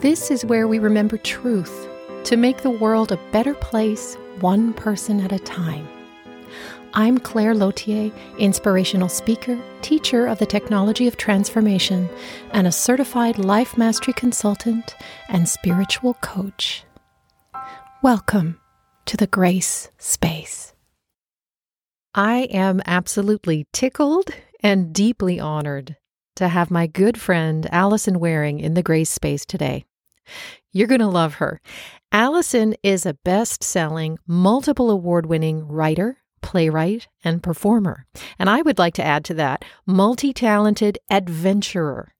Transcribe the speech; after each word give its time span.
This 0.00 0.30
is 0.30 0.46
where 0.46 0.66
we 0.66 0.78
remember 0.78 1.18
truth 1.18 1.86
to 2.24 2.38
make 2.38 2.62
the 2.62 2.70
world 2.70 3.12
a 3.12 3.20
better 3.32 3.52
place, 3.52 4.16
one 4.40 4.72
person 4.72 5.20
at 5.20 5.30
a 5.30 5.38
time. 5.38 5.86
I'm 6.94 7.18
Claire 7.18 7.54
Lothier, 7.54 8.10
inspirational 8.38 9.10
speaker, 9.10 9.58
teacher 9.82 10.26
of 10.26 10.38
the 10.38 10.46
technology 10.46 11.06
of 11.06 11.18
transformation, 11.18 12.08
and 12.52 12.66
a 12.66 12.72
certified 12.72 13.38
life 13.38 13.76
mastery 13.76 14.14
consultant 14.14 14.96
and 15.28 15.46
spiritual 15.46 16.14
coach. 16.14 16.84
Welcome 18.02 18.58
to 19.04 19.18
the 19.18 19.26
Grace 19.26 19.90
Space. 19.98 20.72
I 22.14 22.48
am 22.50 22.80
absolutely 22.86 23.66
tickled 23.74 24.30
and 24.60 24.94
deeply 24.94 25.38
honored 25.38 25.98
to 26.36 26.48
have 26.48 26.70
my 26.70 26.86
good 26.86 27.20
friend 27.20 27.68
Alison 27.70 28.18
Wearing 28.18 28.60
in 28.60 28.72
the 28.72 28.82
Grace 28.82 29.10
Space 29.10 29.44
today. 29.44 29.84
You're 30.72 30.86
going 30.86 31.00
to 31.00 31.06
love 31.06 31.34
her. 31.34 31.60
Alison 32.12 32.74
is 32.82 33.06
a 33.06 33.14
best 33.14 33.62
selling, 33.62 34.18
multiple 34.26 34.90
award 34.90 35.26
winning 35.26 35.66
writer, 35.66 36.18
playwright, 36.42 37.08
and 37.24 37.42
performer. 37.42 38.06
And 38.38 38.48
I 38.48 38.62
would 38.62 38.78
like 38.78 38.94
to 38.94 39.04
add 39.04 39.24
to 39.26 39.34
that 39.34 39.64
multi 39.86 40.32
talented 40.32 40.98
adventurer. 41.10 42.14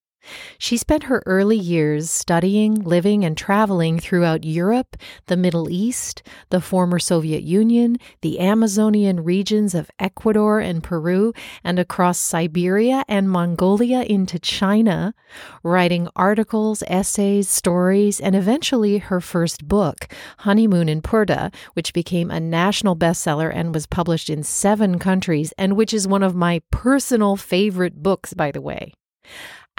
She 0.58 0.76
spent 0.76 1.04
her 1.04 1.22
early 1.26 1.56
years 1.56 2.10
studying, 2.10 2.74
living, 2.74 3.24
and 3.24 3.36
traveling 3.36 3.98
throughout 3.98 4.44
Europe, 4.44 4.96
the 5.26 5.36
Middle 5.36 5.70
East, 5.70 6.22
the 6.50 6.60
former 6.60 6.98
Soviet 6.98 7.42
Union, 7.42 7.96
the 8.20 8.40
Amazonian 8.40 9.24
regions 9.24 9.74
of 9.74 9.90
Ecuador 9.98 10.60
and 10.60 10.82
Peru, 10.82 11.32
and 11.64 11.78
across 11.78 12.18
Siberia 12.18 13.04
and 13.08 13.30
Mongolia 13.30 14.02
into 14.02 14.38
China, 14.38 15.14
writing 15.62 16.08
articles, 16.14 16.82
essays, 16.86 17.48
stories, 17.48 18.20
and 18.20 18.36
eventually 18.36 18.98
her 18.98 19.20
first 19.20 19.66
book, 19.66 20.08
Honeymoon 20.38 20.88
in 20.88 21.00
Purdah, 21.00 21.52
which 21.74 21.94
became 21.94 22.30
a 22.30 22.40
national 22.40 22.96
bestseller 22.96 23.50
and 23.54 23.74
was 23.74 23.86
published 23.86 24.28
in 24.28 24.42
seven 24.42 24.98
countries, 24.98 25.52
and 25.56 25.76
which 25.76 25.94
is 25.94 26.06
one 26.06 26.22
of 26.22 26.34
my 26.34 26.60
personal 26.70 27.36
favorite 27.36 28.02
books, 28.02 28.34
by 28.34 28.50
the 28.50 28.60
way. 28.60 28.92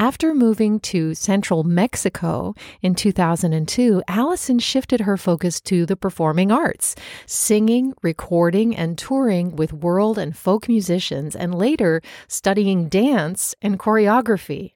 After 0.02 0.34
moving 0.34 0.80
to 0.80 1.14
central 1.14 1.64
Mexico 1.64 2.56
in 2.82 2.96
2002, 2.96 4.02
Alison 4.08 4.58
shifted 4.58 5.02
her 5.02 5.16
focus 5.16 5.62
to 5.62 5.86
the 5.86 5.96
performing 5.96 6.52
arts, 6.52 6.96
singing, 7.28 7.94
recording, 8.02 8.76
and 8.76 8.98
touring 8.98 9.56
with 9.56 9.72
world 9.72 10.18
and 10.18 10.36
folk 10.36 10.68
musicians, 10.68 11.36
and 11.36 11.54
later 11.54 12.02
studying 12.28 12.90
dance 12.90 13.54
and 13.62 13.78
choreography. 13.78 14.74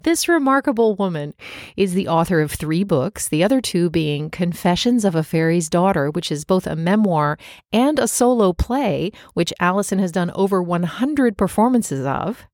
This 0.03 0.29
remarkable 0.29 0.95
woman 0.95 1.35
is 1.77 1.95
the 1.95 2.07
author 2.07 2.41
of 2.41 2.53
three 2.53 2.85
books, 2.85 3.29
the 3.29 3.43
other 3.43 3.61
two 3.61 3.91
being 3.91 4.31
Confessions 4.31 5.05
of 5.05 5.17
a 5.17 5.25
Fairy's 5.25 5.69
Daughter, 5.69 6.13
which 6.13 6.31
is 6.31 6.45
both 6.45 6.69
a 6.69 6.77
memoir 6.77 7.39
and 7.73 7.99
a 7.99 8.07
solo 8.07 8.53
play, 8.53 9.11
which 9.33 9.53
Alison 9.59 9.99
has 9.99 10.13
done 10.13 10.31
over 10.37 10.63
100 10.63 11.37
performances 11.37 12.07
of, 12.07 12.47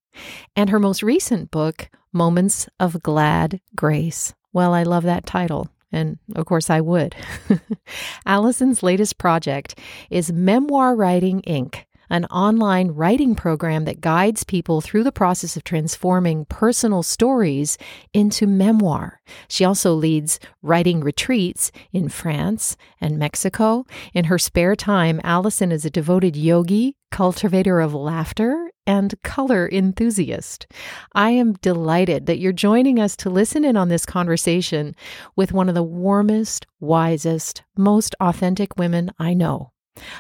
and 0.57 0.71
her 0.71 0.79
most 0.79 1.03
recent 1.03 1.51
book, 1.51 1.89
Moments 2.13 2.69
of 2.79 3.03
Glad 3.03 3.61
Grace. 3.75 4.35
Well, 4.53 4.75
I 4.75 4.83
love 4.83 5.05
that 5.05 5.27
title. 5.27 5.69
And 5.93 6.19
of 6.37 6.47
course, 6.47 6.71
I 6.71 6.81
would. 6.81 7.15
Alison's 8.27 8.83
latest 8.83 9.19
project 9.19 9.79
is 10.09 10.33
Memoir 10.33 10.95
Writing 10.95 11.41
Ink., 11.41 11.87
an 12.11 12.25
online 12.27 12.89
writing 12.89 13.35
program 13.35 13.85
that 13.85 14.01
guides 14.01 14.45
people 14.45 14.81
through 14.81 15.05
the 15.05 15.13
process 15.13 15.57
of 15.57 15.65
transforming 15.65 16.45
personal 16.47 17.03
stories 17.03 17.79
into 18.13 18.47
memoir. 18.47 19.21
She 19.49 19.65
also 19.65 19.95
leads 19.95 20.41
writing 20.61 21.01
retreats 21.01 21.71
in 21.93 22.09
France 22.09 22.77
and 23.01 23.19
Mexico. 23.19 23.87
In 24.13 24.25
her 24.25 24.39
spare 24.39 24.75
time, 24.75 25.21
Alison 25.23 25.71
is 25.71 25.85
a 25.85 25.91
devoted 25.91 26.37
yogi, 26.37 26.97
cultivator 27.11 27.81
of 27.81 27.95
laughter, 27.95 28.71
and 28.87 29.15
color 29.23 29.69
enthusiast. 29.71 30.67
I 31.15 31.31
am 31.31 31.53
delighted 31.55 32.27
that 32.27 32.39
you're 32.39 32.53
joining 32.53 32.99
us 32.99 33.15
to 33.19 33.31
listen 33.31 33.65
in 33.65 33.77
on 33.77 33.89
this 33.89 34.05
conversation 34.05 34.97
with 35.37 35.53
one 35.53 35.69
of 35.69 35.77
the 35.77 35.83
warmest, 35.83 36.67
wisest, 36.81 37.63
most 37.77 38.17
authentic 38.21 38.77
women 38.77 39.13
I 39.19 39.35
know 39.35 39.73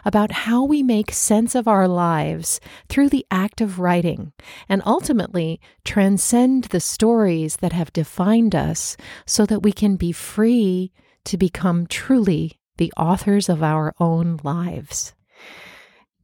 about 0.05 0.33
how 0.33 0.65
we 0.65 0.83
make 0.83 1.13
sense 1.13 1.55
of 1.55 1.69
our 1.69 1.87
lives 1.89 2.61
through 2.89 3.09
the 3.09 3.27
act 3.31 3.61
of 3.61 3.79
writing 3.79 4.33
and 4.69 4.83
ultimately 4.85 5.61
transcend 5.85 6.65
the 6.65 6.81
stories 6.81 7.57
that 7.57 7.73
have 7.73 7.93
defined 7.93 8.55
us 8.55 8.97
so 9.27 9.47
that 9.47 9.63
we 9.63 9.73
can 9.73 9.97
be 9.97 10.13
free 10.13 10.93
to 11.25 11.37
become 11.37 11.87
truly 11.87 12.59
the 12.79 12.93
authors 12.97 13.49
of 13.49 13.63
our 13.63 13.95
own 14.01 14.41
lives. 14.43 15.15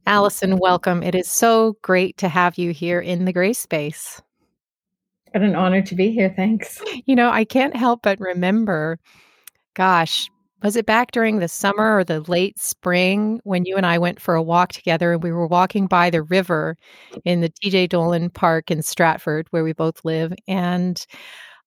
Alison, 0.05 0.57
welcome. 0.57 1.03
It 1.03 1.15
is 1.15 1.29
so 1.29 1.77
great 1.81 2.17
to 2.17 2.29
have 2.29 2.57
you 2.57 2.71
here 2.71 2.99
in 2.99 3.25
the 3.25 3.33
Grace 3.33 3.59
Space. 3.59 4.21
What 5.31 5.43
an 5.43 5.55
honor 5.55 5.81
to 5.81 5.95
be 5.95 6.11
here. 6.11 6.33
Thanks. 6.35 6.81
You 7.05 7.15
know, 7.15 7.29
I 7.29 7.43
can't 7.43 7.75
help 7.75 8.01
but 8.03 8.19
remember, 8.19 8.99
gosh, 9.73 10.29
was 10.63 10.75
it 10.75 10.85
back 10.85 11.11
during 11.11 11.39
the 11.39 11.47
summer 11.47 11.97
or 11.97 12.03
the 12.03 12.21
late 12.21 12.59
spring 12.59 13.39
when 13.43 13.65
you 13.65 13.75
and 13.75 13.85
I 13.85 13.97
went 13.97 14.19
for 14.19 14.35
a 14.35 14.41
walk 14.41 14.73
together 14.73 15.13
and 15.13 15.23
we 15.23 15.31
were 15.31 15.47
walking 15.47 15.87
by 15.87 16.09
the 16.09 16.23
river 16.23 16.77
in 17.25 17.41
the 17.41 17.49
TJ 17.49 17.89
Dolan 17.89 18.29
Park 18.29 18.71
in 18.71 18.81
Stratford, 18.81 19.47
where 19.51 19.63
we 19.63 19.73
both 19.73 20.03
live? 20.03 20.33
And 20.47 21.05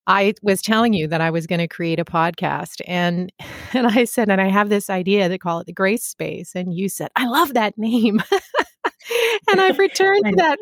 I 0.06 0.34
was 0.43 0.61
telling 0.61 0.93
you 0.93 1.06
that 1.06 1.21
I 1.21 1.31
was 1.31 1.47
going 1.47 1.61
to 1.61 1.69
create 1.69 2.00
a 2.00 2.05
podcast 2.05 2.81
and 2.87 3.33
and 3.73 3.87
I 3.87 4.05
said 4.05 4.29
and 4.29 4.41
I 4.41 4.49
have 4.49 4.69
this 4.69 4.91
idea 4.91 5.29
to 5.29 5.39
call 5.39 5.61
it 5.61 5.67
the 5.67 5.73
Grace 5.73 6.05
Space 6.05 6.55
and 6.55 6.75
you 6.75 6.89
said 6.89 7.11
I 7.17 7.27
love 7.27 7.55
that 7.55 7.79
name. 7.79 8.21
and 9.50 9.61
I've 9.61 9.79
returned 9.79 10.25
to 10.31 10.37
that 10.37 10.59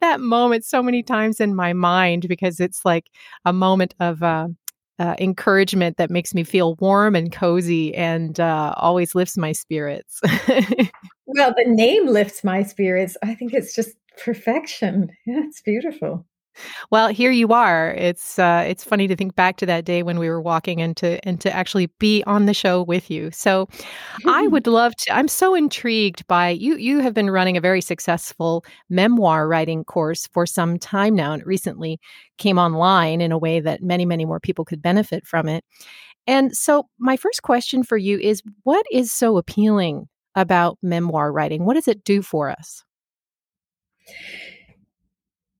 that 0.00 0.20
moment 0.20 0.64
so 0.64 0.82
many 0.82 1.02
times 1.02 1.40
in 1.40 1.54
my 1.54 1.72
mind 1.72 2.28
because 2.28 2.60
it's 2.60 2.84
like 2.84 3.06
a 3.44 3.52
moment 3.52 3.94
of 3.98 4.22
uh, 4.22 4.48
uh, 4.98 5.14
encouragement 5.18 5.96
that 5.96 6.10
makes 6.10 6.34
me 6.34 6.44
feel 6.44 6.76
warm 6.76 7.14
and 7.14 7.32
cozy 7.32 7.94
and 7.94 8.38
uh, 8.38 8.74
always 8.76 9.14
lifts 9.14 9.36
my 9.36 9.52
spirits. 9.52 10.20
well, 11.26 11.54
the 11.56 11.64
name 11.66 12.06
lifts 12.06 12.44
my 12.44 12.62
spirits. 12.62 13.16
I 13.22 13.34
think 13.34 13.54
it's 13.54 13.74
just 13.74 13.96
perfection. 14.18 15.10
Yeah, 15.26 15.40
it's 15.44 15.62
beautiful. 15.62 16.26
Well, 16.90 17.08
here 17.08 17.30
you 17.30 17.48
are. 17.48 17.92
It's 17.92 18.38
uh, 18.38 18.64
it's 18.66 18.84
funny 18.84 19.08
to 19.08 19.16
think 19.16 19.34
back 19.34 19.56
to 19.58 19.66
that 19.66 19.84
day 19.84 20.02
when 20.02 20.18
we 20.18 20.28
were 20.28 20.40
walking 20.40 20.80
and 20.80 20.96
to 20.98 21.18
and 21.26 21.40
to 21.40 21.54
actually 21.54 21.86
be 21.98 22.22
on 22.26 22.46
the 22.46 22.54
show 22.54 22.82
with 22.82 23.10
you. 23.10 23.30
So, 23.32 23.68
I 24.26 24.46
would 24.48 24.66
love 24.66 24.94
to. 24.96 25.14
I'm 25.14 25.28
so 25.28 25.54
intrigued 25.54 26.26
by 26.28 26.50
you. 26.50 26.76
You 26.76 27.00
have 27.00 27.14
been 27.14 27.30
running 27.30 27.56
a 27.56 27.60
very 27.60 27.80
successful 27.80 28.64
memoir 28.90 29.48
writing 29.48 29.84
course 29.84 30.26
for 30.28 30.46
some 30.46 30.78
time 30.78 31.14
now, 31.16 31.32
and 31.32 31.42
it 31.42 31.46
recently 31.46 31.98
came 32.38 32.58
online 32.58 33.20
in 33.20 33.32
a 33.32 33.38
way 33.38 33.60
that 33.60 33.82
many 33.82 34.04
many 34.06 34.24
more 34.24 34.40
people 34.40 34.64
could 34.64 34.82
benefit 34.82 35.26
from 35.26 35.48
it. 35.48 35.64
And 36.26 36.56
so, 36.56 36.88
my 36.98 37.16
first 37.16 37.42
question 37.42 37.82
for 37.84 37.96
you 37.98 38.18
is: 38.18 38.42
What 38.64 38.86
is 38.92 39.12
so 39.12 39.38
appealing 39.38 40.08
about 40.36 40.78
memoir 40.82 41.32
writing? 41.32 41.64
What 41.66 41.74
does 41.74 41.88
it 41.88 42.04
do 42.04 42.22
for 42.22 42.50
us? 42.50 42.84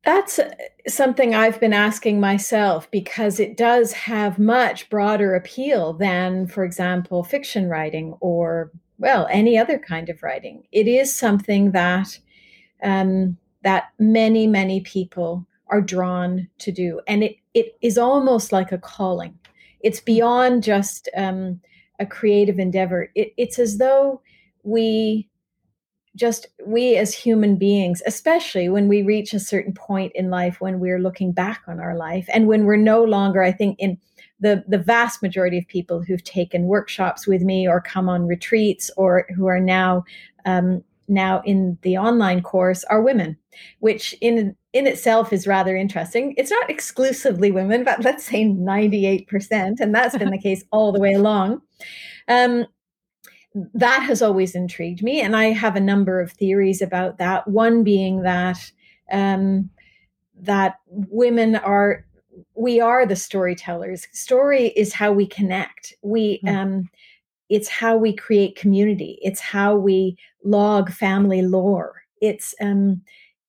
That's 0.05 0.39
uh, 0.39 0.51
something 0.89 1.35
I've 1.35 1.61
been 1.61 1.73
asking 1.73 2.21
myself 2.21 2.91
because 2.91 3.39
it 3.39 3.57
does 3.57 3.93
have 3.93 4.39
much 4.39 4.91
broader 4.91 5.35
appeal 5.35 5.93
than, 5.93 6.47
for 6.49 6.65
example, 6.65 7.23
fiction 7.23 7.69
writing 7.69 8.15
or, 8.21 8.73
well, 8.99 9.29
any 9.31 9.57
other 9.57 9.79
kind 9.79 10.09
of 10.09 10.23
writing. 10.23 10.65
It 10.73 10.89
is 10.89 11.15
something 11.15 11.71
that 11.73 12.19
um, 12.83 13.37
that 13.63 13.91
many, 14.01 14.49
many 14.49 14.81
people 14.81 15.47
are 15.69 15.81
drawn 15.81 16.49
to 16.59 16.73
do, 16.73 17.01
and 17.07 17.23
it 17.23 17.37
it 17.55 17.77
is 17.81 17.97
almost 17.97 18.51
like 18.51 18.73
a 18.73 18.79
calling. 18.79 19.39
It's 19.81 20.01
beyond 20.01 20.65
just 20.65 21.09
um, 21.17 21.61
a 22.01 22.07
creative 22.07 22.59
endeavor. 22.59 23.09
It, 23.15 23.33
it's 23.37 23.59
as 23.59 23.79
though 23.79 24.21
we 24.65 25.29
just 26.15 26.47
we 26.67 26.97
as 26.97 27.15
human 27.15 27.57
beings, 27.57 28.03
especially 28.07 28.69
when 28.69 28.89
we 28.89 29.03
reach 29.03 29.33
a 29.33 29.41
certain 29.41 29.73
point 29.73 30.13
in 30.15 30.31
life 30.31 30.61
when 30.61 30.79
we're 30.79 30.99
looking 30.99 31.33
back 31.33 31.63
on 31.67 31.81
our 31.81 31.97
life 31.97 32.29
and 32.33 32.47
when 32.47 32.65
we're 32.65 32.77
no 32.77 33.03
longer, 33.03 33.43
I 33.43 33.53
think, 33.53 33.77
in 33.79 33.99
the, 34.41 34.65
the 34.67 34.79
vast 34.79 35.23
majority 35.23 35.57
of 35.57 35.67
people 35.69 36.03
who've 36.03 36.23
taken 36.25 36.65
workshops 36.65 37.27
with 37.27 37.43
me 37.43 37.67
or 37.67 37.81
come 37.81 38.09
on 38.09 38.27
retreats 38.27 38.91
or 38.97 39.27
who 39.35 39.47
are 39.47 39.61
now 39.61 40.05
um, 40.45 40.83
now 41.09 41.43
in 41.45 41.79
the 41.83 41.97
online 41.97 42.43
course 42.43 42.85
are 42.85 43.03
women, 43.03 43.37
which 43.81 44.15
in 44.21 44.57
in 44.73 44.87
itself 44.87 45.33
is 45.33 45.47
rather 45.47 45.77
interesting. 45.77 46.35
It's 46.37 46.51
not 46.51 46.71
exclusively 46.71 47.53
women, 47.53 47.85
but 47.85 48.03
let's 48.03 48.25
say 48.25 48.45
98%, 48.45 49.81
and 49.81 49.95
that's 49.95 50.17
been 50.17 50.31
the 50.31 50.39
case 50.43 50.65
all 50.73 50.93
the 50.93 51.01
way 51.01 51.13
along. 51.13 51.61
Um, 52.27 52.67
that 53.55 54.03
has 54.03 54.23
always 54.23 54.55
intrigued 54.55 55.03
me. 55.03 55.21
And 55.21 55.37
I 55.37 55.47
have 55.47 55.77
a 55.77 55.81
number 55.81 56.21
of 56.21 56.33
theories 56.33 56.81
about 56.81 57.19
that. 57.19 57.47
One 57.49 57.85
being 57.85 58.23
that 58.23 58.73
um, 59.11 59.71
that 60.41 60.77
women 60.87 61.57
are 61.57 62.05
we 62.55 62.81
are 62.81 63.07
the 63.07 63.17
storytellers. 63.17 64.07
Story 64.13 64.69
is 64.69 64.93
how 64.93 65.13
we 65.13 65.27
connect. 65.27 65.95
We 66.03 66.41
mm. 66.45 66.57
um, 66.57 66.91
it's 67.49 67.69
how 67.69 67.97
we 67.97 68.15
create 68.15 68.57
community. 68.57 69.19
It's 69.23 69.41
how 69.41 69.77
we 69.77 70.17
log 70.45 70.91
family 70.91 71.43
lore. 71.43 72.03
It's 72.21 72.55
um, 72.61 73.03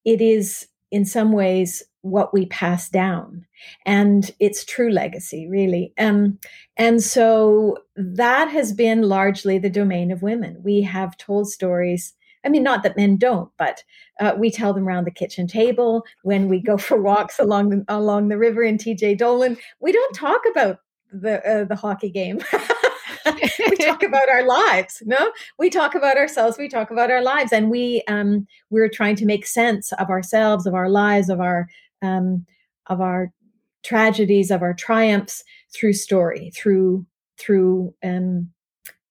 it 0.03 0.21
is 0.21 0.67
in 0.91 1.05
some 1.05 1.31
ways 1.31 1.81
what 2.03 2.33
we 2.33 2.45
pass 2.45 2.89
down 2.89 3.45
and 3.85 4.31
it's 4.39 4.63
true 4.63 4.91
legacy 4.91 5.47
really. 5.49 5.91
Um, 5.97 6.37
and 6.77 7.01
so 7.01 7.77
that 7.95 8.49
has 8.49 8.71
been 8.71 9.01
largely 9.03 9.57
the 9.57 9.69
domain 9.69 10.11
of 10.11 10.21
women. 10.21 10.61
We 10.63 10.81
have 10.83 11.17
told 11.17 11.49
stories 11.49 12.13
i 12.45 12.49
mean 12.49 12.61
not 12.61 12.83
that 12.83 12.97
men 12.97 13.15
don't 13.15 13.49
but 13.57 13.85
uh, 14.19 14.33
we 14.37 14.51
tell 14.51 14.73
them 14.73 14.85
around 14.85 15.05
the 15.05 15.11
kitchen 15.11 15.47
table 15.47 16.03
when 16.23 16.49
we 16.49 16.59
go 16.59 16.77
for 16.77 17.01
walks 17.01 17.39
along 17.39 17.69
the, 17.69 17.85
along 17.87 18.27
the 18.27 18.37
river 18.37 18.63
in 18.63 18.77
tj 18.77 19.17
dolan 19.17 19.55
we 19.79 19.93
don't 19.93 20.13
talk 20.13 20.41
about 20.51 20.79
the 21.13 21.45
uh, 21.47 21.63
the 21.65 21.75
hockey 21.75 22.09
game. 22.09 22.39
We 23.69 23.77
talk 23.77 24.03
about 24.03 24.27
our 24.27 24.45
lives 24.45 25.01
no? 25.05 25.31
We 25.57 25.69
talk 25.69 25.95
about 25.95 26.17
ourselves 26.17 26.57
we 26.57 26.67
talk 26.67 26.91
about 26.91 27.09
our 27.09 27.21
lives 27.21 27.53
and 27.53 27.69
we 27.69 28.03
um 28.09 28.45
we're 28.69 28.89
trying 28.89 29.15
to 29.17 29.25
make 29.25 29.45
sense 29.45 29.93
of 29.93 30.09
ourselves 30.09 30.65
of 30.65 30.73
our 30.73 30.89
lives 30.89 31.29
of 31.29 31.39
our 31.39 31.69
um, 32.03 32.45
of 32.87 33.01
our 33.01 33.31
tragedies, 33.83 34.51
of 34.51 34.61
our 34.61 34.73
triumphs 34.73 35.43
through 35.73 35.93
story, 35.93 36.51
through 36.55 37.05
through 37.39 37.93
um, 38.03 38.49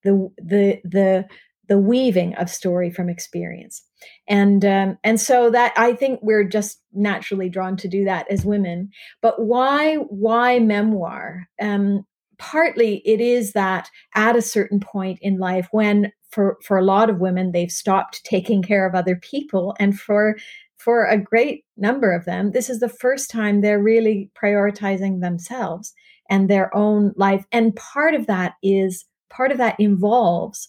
the 0.05 0.31
the 0.39 0.81
the 0.85 1.27
the 1.69 1.79
weaving 1.79 2.35
of 2.35 2.51
story 2.51 2.91
from 2.91 3.09
experience. 3.09 3.83
And 4.29 4.65
um, 4.65 4.99
and 5.05 5.21
so 5.21 5.49
that 5.51 5.73
i 5.77 5.93
think 5.95 6.21
we're 6.23 6.45
just 6.45 6.81
naturally 6.93 7.49
drawn 7.49 7.77
to 7.79 7.89
do 7.89 8.05
that 8.05 8.31
as 8.31 8.45
women. 8.45 8.91
But 9.21 9.41
why 9.41 9.97
why 9.97 10.59
memoir? 10.59 11.49
Um, 11.61 12.05
partly 12.39 12.97
it 13.05 13.21
is 13.21 13.53
that 13.53 13.89
at 14.17 14.35
a 14.35 14.43
certain 14.43 14.81
point 14.81 15.17
in 15.23 15.39
life 15.39 15.69
when 15.71 16.11
for 16.29 16.59
for 16.65 16.77
a 16.77 16.85
lot 16.85 17.09
of 17.09 17.21
women 17.21 17.53
they've 17.53 17.71
stopped 17.71 18.25
taking 18.25 18.63
care 18.63 18.85
of 18.85 18.97
other 18.97 19.15
people 19.15 19.77
and 19.79 19.99
for 19.99 20.37
for 20.85 21.07
a 21.07 21.19
great 21.19 21.65
number 21.77 22.13
of 22.13 22.25
them, 22.25 22.53
this 22.53 22.69
is 22.69 22.81
the 22.81 22.89
first 22.89 23.31
time 23.31 23.61
they're 23.61 23.83
really 23.83 24.31
prioritizing 24.41 25.21
themselves 25.21 25.93
and 26.29 26.49
their 26.49 26.75
own 26.75 27.13
life. 27.17 27.45
And 27.53 27.77
part 27.77 28.15
of 28.15 28.27
that 28.27 28.55
is, 28.63 29.05
part 29.31 29.53
of 29.53 29.59
that 29.59 29.77
involves 29.79 30.69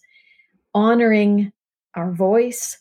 honoring 0.76 1.52
our 1.96 2.12
voice, 2.12 2.78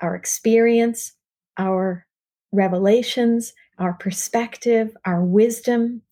our 0.00 0.14
experience, 0.14 1.12
our 1.58 2.06
revelations, 2.52 3.52
our 3.78 3.94
perspective, 3.94 4.96
our 5.04 5.24
wisdom. 5.24 6.02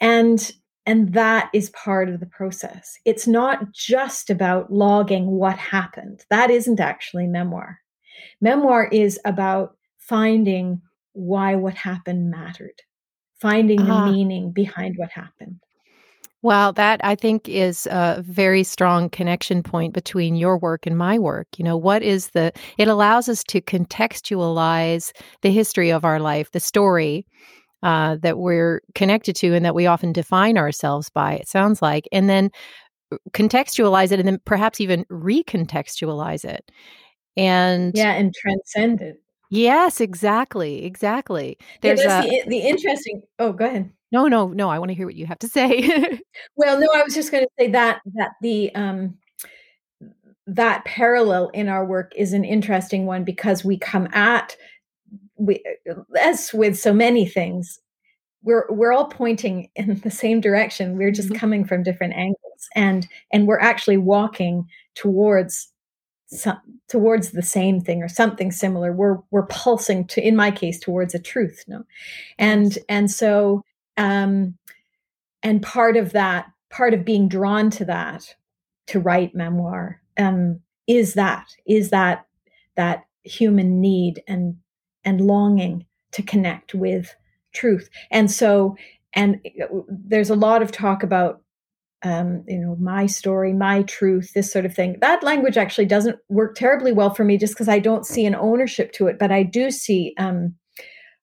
And 0.00 0.52
and 0.86 1.12
that 1.12 1.50
is 1.52 1.68
part 1.70 2.08
of 2.08 2.18
the 2.18 2.26
process. 2.26 2.96
It's 3.04 3.26
not 3.26 3.72
just 3.72 4.30
about 4.30 4.72
logging 4.72 5.26
what 5.26 5.58
happened. 5.58 6.24
That 6.30 6.50
isn't 6.50 6.80
actually 6.80 7.26
memoir. 7.26 7.80
Memoir 8.40 8.88
is 8.90 9.20
about 9.26 9.76
finding 10.08 10.80
why 11.12 11.54
what 11.54 11.74
happened 11.74 12.30
mattered, 12.30 12.80
finding 13.40 13.80
uh-huh. 13.80 14.06
the 14.06 14.12
meaning 14.12 14.52
behind 14.52 14.94
what 14.96 15.10
happened. 15.10 15.60
Well, 16.40 16.72
that 16.74 17.00
I 17.02 17.16
think 17.16 17.48
is 17.48 17.86
a 17.90 18.22
very 18.24 18.62
strong 18.62 19.10
connection 19.10 19.62
point 19.62 19.92
between 19.92 20.36
your 20.36 20.56
work 20.56 20.86
and 20.86 20.96
my 20.96 21.18
work. 21.18 21.48
You 21.56 21.64
know, 21.64 21.76
what 21.76 22.02
is 22.02 22.28
the, 22.28 22.52
it 22.78 22.86
allows 22.86 23.28
us 23.28 23.42
to 23.44 23.60
contextualize 23.60 25.10
the 25.42 25.50
history 25.50 25.90
of 25.90 26.04
our 26.04 26.20
life, 26.20 26.52
the 26.52 26.60
story 26.60 27.26
uh, 27.82 28.16
that 28.22 28.38
we're 28.38 28.82
connected 28.94 29.34
to 29.36 29.54
and 29.54 29.64
that 29.64 29.74
we 29.74 29.86
often 29.86 30.12
define 30.12 30.56
ourselves 30.56 31.10
by, 31.10 31.34
it 31.34 31.48
sounds 31.48 31.82
like, 31.82 32.08
and 32.12 32.28
then 32.28 32.50
uh, 33.10 33.16
contextualize 33.32 34.12
it 34.12 34.20
and 34.20 34.28
then 34.28 34.38
perhaps 34.44 34.80
even 34.80 35.04
recontextualize 35.10 36.44
it. 36.44 36.70
And 37.36 37.92
yeah, 37.96 38.12
and 38.12 38.32
transcend 38.32 39.00
it. 39.00 39.16
Yes, 39.50 40.00
exactly, 40.00 40.84
exactly. 40.84 41.58
There's 41.80 42.00
yeah, 42.02 42.22
a, 42.22 42.28
the, 42.28 42.42
the 42.48 42.58
interesting. 42.58 43.22
Oh, 43.38 43.52
go 43.52 43.66
ahead. 43.66 43.90
No, 44.12 44.26
no, 44.26 44.48
no. 44.48 44.70
I 44.70 44.78
want 44.78 44.90
to 44.90 44.94
hear 44.94 45.06
what 45.06 45.14
you 45.16 45.26
have 45.26 45.38
to 45.40 45.48
say. 45.48 45.80
well, 46.56 46.78
no, 46.80 46.88
I 46.94 47.02
was 47.02 47.14
just 47.14 47.30
going 47.30 47.44
to 47.44 47.50
say 47.58 47.70
that 47.70 48.00
that 48.14 48.32
the 48.42 48.74
um 48.74 49.18
that 50.46 50.84
parallel 50.86 51.50
in 51.50 51.68
our 51.68 51.84
work 51.84 52.12
is 52.16 52.32
an 52.32 52.44
interesting 52.44 53.04
one 53.04 53.22
because 53.22 53.64
we 53.64 53.76
come 53.76 54.08
at 54.12 54.56
we 55.36 55.62
as 56.20 56.52
with 56.52 56.78
so 56.78 56.92
many 56.92 57.26
things 57.26 57.78
we're 58.42 58.64
we're 58.70 58.92
all 58.92 59.06
pointing 59.08 59.68
in 59.76 60.00
the 60.00 60.10
same 60.10 60.40
direction 60.40 60.96
we're 60.96 61.10
just 61.10 61.28
mm-hmm. 61.28 61.38
coming 61.38 61.64
from 61.64 61.82
different 61.82 62.14
angles 62.14 62.68
and 62.74 63.06
and 63.30 63.46
we're 63.46 63.60
actually 63.60 63.98
walking 63.98 64.66
towards 64.94 65.68
some, 66.28 66.58
towards 66.88 67.30
the 67.30 67.42
same 67.42 67.80
thing 67.80 68.02
or 68.02 68.08
something 68.08 68.52
similar. 68.52 68.92
We're 68.92 69.18
we're 69.30 69.46
pulsing 69.46 70.06
to 70.08 70.26
in 70.26 70.36
my 70.36 70.50
case 70.50 70.78
towards 70.78 71.14
a 71.14 71.18
truth 71.18 71.64
no? 71.66 71.84
And 72.38 72.78
and 72.88 73.10
so 73.10 73.64
um 73.96 74.56
and 75.42 75.62
part 75.62 75.96
of 75.96 76.12
that 76.12 76.46
part 76.70 76.94
of 76.94 77.04
being 77.04 77.28
drawn 77.28 77.70
to 77.70 77.84
that 77.86 78.34
to 78.88 79.00
write 79.00 79.34
memoir 79.34 80.00
um 80.18 80.60
is 80.86 81.14
that 81.14 81.46
is 81.66 81.90
that 81.90 82.26
that 82.76 83.04
human 83.24 83.80
need 83.80 84.22
and 84.26 84.56
and 85.04 85.20
longing 85.20 85.86
to 86.12 86.22
connect 86.22 86.74
with 86.74 87.14
truth. 87.52 87.88
And 88.10 88.30
so 88.30 88.76
and 89.14 89.40
uh, 89.62 89.66
there's 89.88 90.30
a 90.30 90.36
lot 90.36 90.62
of 90.62 90.70
talk 90.70 91.02
about 91.02 91.42
um, 92.02 92.44
you 92.46 92.58
know, 92.58 92.76
my 92.80 93.06
story, 93.06 93.52
my 93.52 93.82
truth, 93.82 94.32
this 94.34 94.52
sort 94.52 94.64
of 94.64 94.74
thing. 94.74 94.96
That 95.00 95.22
language 95.22 95.56
actually 95.56 95.86
doesn't 95.86 96.18
work 96.28 96.54
terribly 96.54 96.92
well 96.92 97.12
for 97.12 97.24
me 97.24 97.36
just 97.38 97.54
because 97.54 97.68
I 97.68 97.80
don't 97.80 98.06
see 98.06 98.24
an 98.24 98.34
ownership 98.34 98.92
to 98.92 99.08
it, 99.08 99.18
but 99.18 99.32
I 99.32 99.42
do 99.42 99.70
see 99.70 100.14
um, 100.18 100.54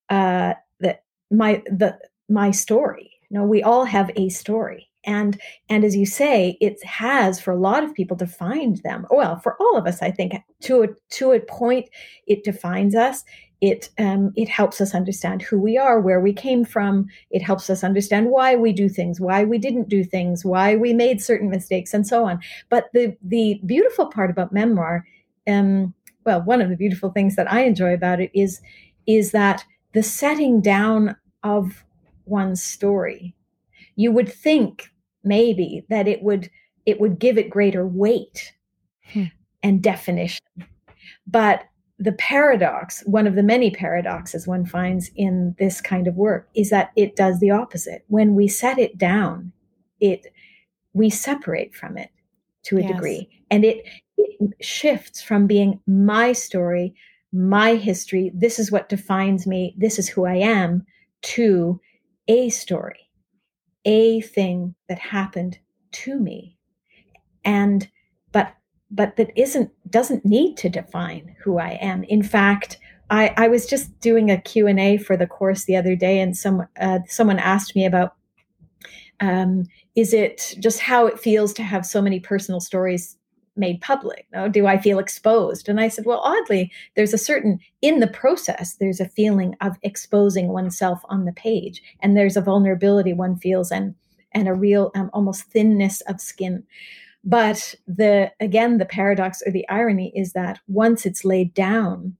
uh, 0.10 0.53
that 0.82 1.03
my 1.32 1.63
the 1.65 1.98
my 2.29 2.51
story. 2.51 3.12
You 3.29 3.39
know, 3.39 3.46
we 3.46 3.63
all 3.63 3.86
have 3.86 4.12
a 4.17 4.29
story, 4.29 4.89
and 5.05 5.39
and 5.70 5.86
as 5.86 5.96
you 5.96 6.05
say, 6.05 6.58
it 6.60 6.84
has 6.84 7.39
for 7.39 7.51
a 7.51 7.60
lot 7.60 7.84
of 7.84 7.94
people 7.94 8.17
defined 8.17 8.82
them. 8.84 9.05
Well, 9.10 9.39
for 9.39 9.55
all 9.62 9.77
of 9.77 9.88
us, 9.88 10.01
I 10.01 10.12
think 10.12 10.34
to 10.63 10.84
a 10.84 10.88
to 11.12 11.32
a 11.32 11.39
point, 11.39 11.89
it 12.27 12.44
defines 12.44 12.96
us 12.96 13.24
it 13.62 13.90
um, 13.98 14.34
it 14.36 14.50
helps 14.50 14.82
us 14.82 14.94
understand 14.94 15.42
who 15.42 15.60
we 15.60 15.78
are, 15.78 16.00
where 16.00 16.20
we 16.20 16.34
came 16.34 16.66
from. 16.66 17.08
It 17.32 17.42
helps 17.42 17.70
us 17.70 17.84
understand 17.84 18.30
why 18.30 18.56
we 18.56 18.74
do 18.74 18.90
things, 18.90 19.20
why 19.20 19.44
we 19.44 19.58
didn't 19.58 19.90
do 19.90 20.04
things, 20.04 20.44
why 20.44 20.76
we 20.76 20.94
made 20.94 21.22
certain 21.22 21.50
mistakes, 21.50 21.94
and 21.94 22.06
so 22.06 22.26
on. 22.26 22.40
But 22.70 22.90
the 22.94 23.16
the 23.24 23.62
beautiful 23.66 24.08
part 24.08 24.30
about 24.30 24.52
memoir, 24.52 25.06
um, 25.48 25.94
well, 26.26 26.42
one 26.42 26.62
of 26.62 26.70
the 26.70 26.76
beautiful 26.76 27.12
things 27.12 27.36
that 27.36 27.52
I 27.52 27.62
enjoy 27.64 27.94
about 27.94 28.20
it 28.20 28.32
is 28.34 28.62
is 29.08 29.32
that 29.32 29.64
the 29.94 30.04
setting 30.04 30.62
down 30.62 31.16
of 31.44 31.86
one's 32.26 32.62
story. 32.62 33.36
You 33.96 34.12
would 34.12 34.32
think 34.32 34.90
maybe 35.24 35.86
that 35.90 36.08
it 36.08 36.22
would 36.22 36.50
it 36.86 37.00
would 37.00 37.20
give 37.20 37.38
it 37.38 37.50
greater 37.50 37.88
weight 37.88 38.54
hmm. 39.12 39.26
and 39.64 39.82
definition, 39.82 40.46
but 41.26 41.64
the 41.98 42.14
paradox, 42.14 43.04
one 43.06 43.25
of 43.25 43.36
the 43.36 43.44
many 43.44 43.72
paradoxes 43.72 44.48
one 44.48 44.66
finds 44.66 45.10
in 45.16 45.56
this 45.60 45.80
kind 45.80 46.08
of 46.08 46.16
work, 46.16 46.50
is 46.54 46.70
that 46.70 46.92
it 46.96 47.16
does 47.16 47.40
the 47.40 47.52
opposite. 47.52 48.04
When 48.08 48.36
we 48.36 48.48
set 48.48 48.78
it 48.78 48.98
down, 48.98 49.54
it 50.00 50.28
we 50.94 51.10
separate 51.10 51.74
from 51.74 51.98
it 51.98 52.10
to 52.64 52.78
a 52.78 52.82
yes. 52.82 52.92
degree, 52.92 53.30
and 53.50 53.64
it, 53.64 53.86
it 54.18 54.52
shifts 54.62 55.22
from 55.22 55.48
being 55.48 55.80
my 55.88 56.34
story, 56.34 56.96
my 57.32 57.75
history. 57.75 58.32
This 58.34 58.60
is 58.60 58.72
what 58.72 58.90
defines 58.90 59.48
me. 59.48 59.74
This 59.78 59.98
is 60.00 60.10
who 60.10 60.25
I 60.25 60.36
am. 60.36 60.86
To 61.22 61.80
a 62.28 62.50
story, 62.50 63.10
a 63.86 64.22
thing 64.22 64.75
that 64.90 65.00
happened 65.00 65.58
to 65.94 66.20
me, 66.20 66.58
and 67.44 67.90
but 68.32 68.54
but 68.92 69.15
that 69.15 69.32
isn't 69.36 69.72
doesn't 69.89 70.25
need 70.25 70.58
to 70.58 70.70
define 70.70 71.36
who 71.44 71.58
I 71.58 71.77
am. 71.82 72.04
In 72.04 72.24
fact, 72.24 72.77
I, 73.10 73.34
I 73.38 73.48
was 73.48 73.65
just 73.65 74.00
doing 74.00 74.32
a 74.32 74.42
Q&A 74.42 74.98
for 74.98 75.15
the 75.15 75.27
course 75.27 75.65
the 75.65 75.75
other 75.75 75.96
day 75.96 76.20
and 76.20 76.36
some, 76.36 76.68
uh, 76.80 77.00
someone 77.08 77.39
asked 77.39 77.75
me 77.75 77.86
about 77.86 78.15
um, 79.22 79.65
is 79.96 80.13
it 80.13 80.56
just 80.60 80.80
how 80.80 81.06
it 81.06 81.20
feels 81.20 81.54
to 81.54 81.63
have 81.63 81.86
so 81.86 82.01
many 82.01 82.20
personal 82.20 82.60
stories 82.60 83.18
made 83.56 83.80
public? 83.80 84.27
No 84.34 84.50
do 84.50 84.68
i 84.68 84.77
feel 84.77 85.00
exposed? 85.00 85.70
And 85.70 85.80
i 85.80 85.88
said 85.88 86.06
well 86.06 86.20
oddly 86.20 86.72
there's 86.96 87.13
a 87.13 87.18
certain 87.18 87.60
in 87.82 88.01
the 88.01 88.08
process 88.08 88.75
there's 88.75 89.00
a 89.00 89.08
feeling 89.08 89.56
of 89.62 89.77
exposing 89.84 90.50
oneself 90.50 91.00
on 91.06 91.24
the 91.24 91.32
page 91.32 91.82
and 92.01 92.18
there's 92.18 92.36
a 92.36 92.42
vulnerability 92.42 93.13
one 93.13 93.38
feels 93.38 93.72
and 93.72 93.96
and 94.34 94.50
a 94.50 94.54
real 94.54 94.92
um, 94.96 95.10
almost 95.13 95.44
thinness 95.44 96.01
of 96.01 96.20
skin 96.20 96.63
but 97.25 97.74
the 97.88 98.32
again 98.39 98.77
the 98.77 98.86
paradox 98.86 99.41
or 99.46 99.51
the 99.51 99.67
irony 99.67 100.13
is 100.15 100.34
that 100.34 100.60
once 100.67 101.05
it's 101.05 101.25
laid 101.25 101.53
down 101.53 102.15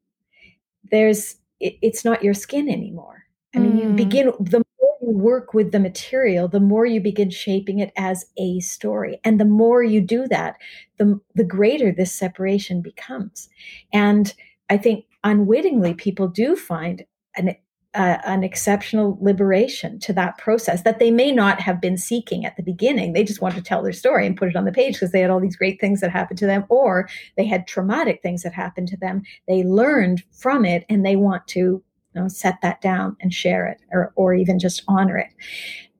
there's 0.92 1.36
it, 1.60 1.78
it's 1.82 2.04
not 2.04 2.24
your 2.24 2.34
skin 2.34 2.68
anymore. 2.68 3.24
I 3.56 3.60
mean 3.60 3.74
mm. 3.74 3.84
you 3.84 3.90
begin 3.92 4.32
the 4.40 4.64
more 4.82 4.98
you 5.02 5.18
work 5.18 5.54
with 5.54 5.72
the 5.72 5.80
material 5.80 6.48
the 6.48 6.60
more 6.60 6.86
you 6.86 7.00
begin 7.00 7.30
shaping 7.30 7.80
it 7.80 7.94
as 7.96 8.26
a 8.38 8.60
story. 8.60 9.20
And 9.24 9.40
the 9.40 9.46
more 9.46 9.84
you 9.84 10.02
do 10.02 10.28
that 10.28 10.56
the 10.98 11.20
the 11.36 11.44
greater 11.46 11.92
this 11.92 12.12
separation 12.12 12.82
becomes. 12.82 13.48
And 13.94 14.34
i 14.70 14.78
think 14.78 15.06
unwittingly 15.24 15.94
people 15.94 16.28
do 16.28 16.56
find 16.56 17.06
an 17.36 17.56
uh, 17.96 18.18
an 18.26 18.44
exceptional 18.44 19.18
liberation 19.22 20.00
to 20.00 20.14
that 20.14 20.38
process 20.38 20.84
that 20.84 21.00
they 21.00 21.12
may 21.12 21.32
not 21.32 21.60
have 21.60 21.82
been 21.82 21.98
seeking 21.98 22.46
at 22.46 22.56
the 22.58 22.64
beginning. 22.64 23.14
They 23.14 23.24
just 23.24 23.42
want 23.42 23.56
to 23.56 23.62
tell 23.62 23.82
their 23.82 23.94
story 23.94 24.28
and 24.28 24.38
put 24.38 24.50
it 24.50 24.56
on 24.56 24.66
the 24.66 24.72
page 24.72 24.96
because 24.96 25.12
they 25.12 25.22
had 25.22 25.30
all 25.30 25.40
these 25.40 25.56
great 25.56 25.80
things 25.80 26.02
that 26.02 26.12
happened 26.12 26.38
to 26.40 26.46
them, 26.46 26.66
or 26.70 27.10
they 27.38 27.46
had 27.46 27.68
traumatic 27.68 28.22
things 28.22 28.44
that 28.44 28.54
happened 28.54 28.88
to 28.90 28.98
them. 28.98 29.24
They 29.48 29.64
learned 29.64 30.24
from 30.32 30.66
it 30.66 30.86
and 30.90 31.06
they 31.06 31.16
want 31.16 31.48
to 31.50 31.60
you 31.60 31.84
know, 32.14 32.28
set 32.28 32.60
that 32.62 32.82
down 32.82 33.18
and 33.20 33.34
share 33.34 33.66
it 33.68 33.80
or, 33.92 34.14
or 34.16 34.34
even 34.34 34.60
just 34.60 34.84
honor 34.88 35.18
it. 35.18 35.30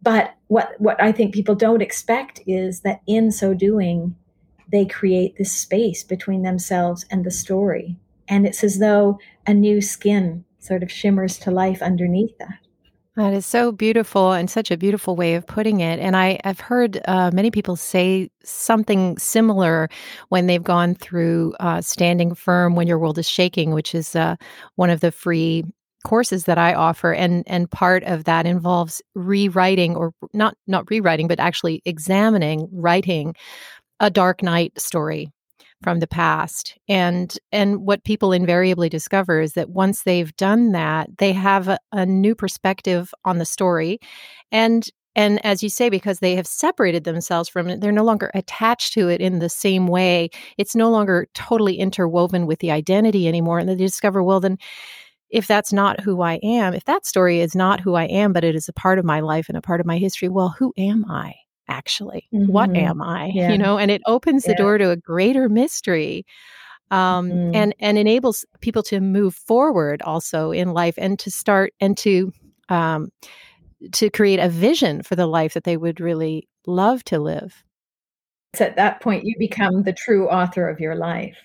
But 0.02 0.36
what, 0.48 0.80
what 0.80 1.02
I 1.02 1.12
think 1.12 1.34
people 1.34 1.56
don't 1.56 1.82
expect 1.82 2.40
is 2.46 2.82
that 2.82 3.02
in 3.08 3.32
so 3.32 3.54
doing, 3.54 4.16
they 4.72 4.86
create 4.86 5.38
this 5.38 5.52
space 5.52 6.04
between 6.04 6.44
themselves 6.44 7.06
and 7.10 7.26
the 7.26 7.32
story. 7.32 7.98
And 8.28 8.46
it's 8.46 8.64
as 8.64 8.80
though 8.80 9.20
a 9.46 9.54
new 9.54 9.82
skin 9.82 10.45
sort 10.66 10.84
of 10.84 10.92
shimmers 10.92 11.38
to 11.40 11.52
life 11.52 11.82
underneath 11.82 12.38
that. 12.40 12.60
That 13.16 13.34
is 13.34 13.46
so 13.46 13.72
beautiful 13.72 14.34
and 14.34 14.50
such 14.50 14.72
a 14.72 14.78
beautiful 14.78 15.16
way 15.16 15.36
of 15.36 15.48
putting 15.48 15.80
it. 15.80 16.00
And 16.00 16.18
I, 16.18 16.38
have 16.44 16.60
heard 16.60 17.00
uh, 17.08 17.32
many 17.34 17.50
people 17.50 17.78
say 17.78 18.30
something 18.44 19.18
similar 19.18 19.88
when 20.28 20.48
they've 20.48 20.62
gone 20.64 20.96
through 20.96 21.54
uh, 21.62 21.80
Standing 21.80 22.36
Firm 22.36 22.76
When 22.76 22.88
Your 22.88 23.00
World 23.00 23.18
is 23.18 23.30
Shaking, 23.30 23.72
which 23.72 23.96
is 23.96 24.18
uh, 24.18 24.36
one 24.76 24.90
of 24.90 25.00
the 25.00 25.14
free 25.14 25.64
courses 26.06 26.44
that 26.44 26.58
I 26.58 26.74
offer. 26.74 27.14
And, 27.14 27.46
and 27.48 27.72
part 27.72 28.04
of 28.04 28.26
that 28.26 28.46
involves 28.46 29.02
rewriting 29.16 29.96
or 29.96 30.12
not, 30.34 30.58
not 30.68 30.90
rewriting, 30.92 31.30
but 31.30 31.40
actually 31.40 31.82
examining, 31.86 32.68
writing 32.72 33.34
a 34.02 34.10
dark 34.10 34.44
night 34.44 34.80
story 34.80 35.32
from 35.86 36.00
the 36.00 36.08
past. 36.08 36.76
And 36.90 37.38
and 37.52 37.86
what 37.86 38.04
people 38.04 38.32
invariably 38.32 38.90
discover 38.90 39.40
is 39.40 39.54
that 39.54 39.70
once 39.70 40.02
they've 40.02 40.36
done 40.36 40.72
that 40.72 41.20
they 41.20 41.32
have 41.32 41.68
a, 41.68 41.78
a, 41.92 42.08
new 42.08 42.34
perspective 42.34 43.14
on 43.24 43.38
the 43.38 43.46
story. 43.46 44.00
And 44.52 44.90
and 45.16 45.46
as 45.46 45.62
you 45.62 45.70
say 45.70 45.90
because 45.90 46.20
they 46.20 46.36
have 46.36 46.48
separated 46.48 47.04
themselves 47.04 47.48
from 47.48 47.70
it 47.70 47.82
they're 47.82 47.92
no 47.92 48.04
longer 48.04 48.32
attached 48.34 48.94
to 48.94 49.10
it 49.10 49.22
in 49.22 49.38
the 49.38 49.48
same 49.48 49.86
way. 49.86 50.32
It's 50.58 50.76
no 50.76 50.90
longer 50.90 51.28
totally 51.36 51.76
interwoven 51.76 52.48
with 52.48 52.58
the 52.62 52.72
identity 52.72 53.28
anymore 53.28 53.60
and 53.60 53.70
they 53.70 53.76
discover 53.76 54.24
well 54.24 54.40
then 54.40 54.58
if 55.30 55.46
that's 55.46 55.72
not 55.72 56.00
who 56.00 56.22
I 56.22 56.40
am, 56.42 56.74
if 56.74 56.86
that 56.86 57.06
story 57.06 57.42
is 57.42 57.56
not 57.56 57.80
who 57.80 57.94
I 57.94 58.06
am, 58.06 58.34
but 58.34 58.44
it 58.44 58.56
is 58.56 58.68
a 58.68 58.74
part 58.74 58.98
of 58.98 59.06
my 59.06 59.20
life 59.20 59.50
and 59.50 59.58
a 59.58 59.62
part 59.62 59.82
of 59.82 59.86
my 59.86 59.98
history, 59.98 60.30
well, 60.30 60.56
who 60.58 60.74
am 60.78 61.06
I? 61.12 61.36
Actually 61.68 62.28
mm-hmm. 62.34 62.52
what 62.52 62.76
am 62.76 63.02
i 63.02 63.32
yeah. 63.34 63.52
you 63.52 63.58
know 63.58 63.78
and 63.78 63.92
it 63.92 64.02
opens 64.06 64.46
yeah. 64.46 64.54
the 64.54 64.58
door 64.58 64.78
to 64.78 64.90
a 64.90 64.98
greater 64.98 65.50
mystery 65.50 66.26
um, 66.92 67.30
mm-hmm. 67.30 67.56
and 67.56 67.76
and 67.80 67.98
enables 67.98 68.46
people 68.62 68.84
to 68.84 69.00
move 69.00 69.36
forward 69.36 70.02
also 70.04 70.52
in 70.52 70.72
life 70.72 70.96
and 70.98 71.18
to 71.20 71.32
start 71.32 71.74
and 71.80 71.98
to 71.98 72.32
um, 72.70 73.10
to 73.92 74.10
create 74.10 74.40
a 74.40 74.50
vision 74.50 75.04
for 75.04 75.16
the 75.16 75.28
life 75.28 75.54
that 75.54 75.64
they 75.64 75.78
would 75.78 76.00
really 76.00 76.48
love 76.68 77.04
to 77.06 77.20
live 77.20 77.64
it's 78.54 78.62
at 78.62 78.76
that 78.76 79.02
point 79.02 79.24
you 79.26 79.36
become 79.38 79.84
the 79.84 79.94
true 79.94 80.28
author 80.30 80.70
of 80.70 80.80
your 80.80 80.96
life 80.96 81.38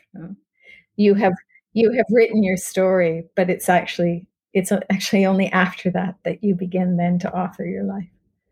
you 0.97 1.15
have 1.15 1.35
you 1.73 1.91
have 1.93 2.07
written 2.11 2.43
your 2.43 2.57
story 2.57 3.25
but 3.37 3.49
it's 3.51 3.69
actually 3.69 4.27
it's 4.53 4.73
actually 4.73 5.25
only 5.25 5.51
after 5.53 5.91
that 5.91 6.17
that 6.25 6.43
you 6.43 6.55
begin 6.55 6.97
then 6.97 7.19
to 7.19 7.33
author 7.35 7.65
your 7.65 7.85
life 7.85 8.09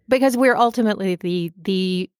because 0.08 0.36
we're 0.36 0.56
ultimately 0.56 1.16
the 1.16 1.52
the 1.60 2.10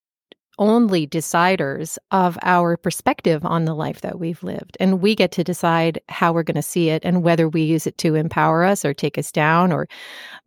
only 0.58 1.06
deciders 1.06 1.98
of 2.10 2.36
our 2.42 2.76
perspective 2.76 3.44
on 3.44 3.64
the 3.64 3.74
life 3.74 4.00
that 4.00 4.18
we've 4.18 4.42
lived. 4.42 4.76
And 4.80 5.00
we 5.00 5.14
get 5.14 5.30
to 5.32 5.44
decide 5.44 6.00
how 6.08 6.32
we're 6.32 6.42
going 6.42 6.56
to 6.56 6.62
see 6.62 6.90
it 6.90 7.04
and 7.04 7.22
whether 7.22 7.48
we 7.48 7.62
use 7.62 7.86
it 7.86 7.96
to 7.98 8.16
empower 8.16 8.64
us 8.64 8.84
or 8.84 8.92
take 8.92 9.16
us 9.16 9.30
down 9.30 9.72
or 9.72 9.86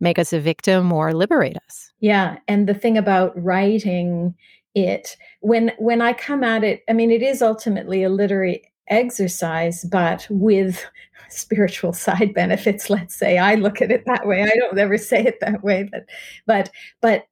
make 0.00 0.18
us 0.18 0.32
a 0.32 0.40
victim 0.40 0.92
or 0.92 1.14
liberate 1.14 1.56
us. 1.66 1.92
Yeah. 2.00 2.36
And 2.46 2.68
the 2.68 2.74
thing 2.74 2.98
about 2.98 3.32
writing 3.42 4.34
it, 4.74 5.16
when 5.40 5.72
when 5.78 6.02
I 6.02 6.12
come 6.12 6.44
at 6.44 6.64
it, 6.64 6.82
I 6.88 6.92
mean, 6.92 7.10
it 7.10 7.22
is 7.22 7.42
ultimately 7.42 8.02
a 8.02 8.10
literary 8.10 8.70
exercise, 8.88 9.84
but 9.84 10.26
with 10.30 10.84
spiritual 11.30 11.94
side 11.94 12.34
benefits, 12.34 12.90
let's 12.90 13.14
say. 13.14 13.38
I 13.38 13.54
look 13.54 13.80
at 13.80 13.90
it 13.90 14.04
that 14.06 14.26
way. 14.26 14.42
I 14.42 14.54
don't 14.58 14.78
ever 14.78 14.98
say 14.98 15.24
it 15.24 15.40
that 15.40 15.62
way, 15.62 15.88
but 15.90 16.04
but 16.46 16.70
but 17.00 17.24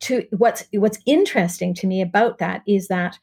to 0.00 0.26
what's 0.36 0.64
what's 0.72 0.98
interesting 1.06 1.74
to 1.74 1.86
me 1.86 2.02
about 2.02 2.38
that 2.38 2.62
is 2.66 2.88
that 2.88 3.18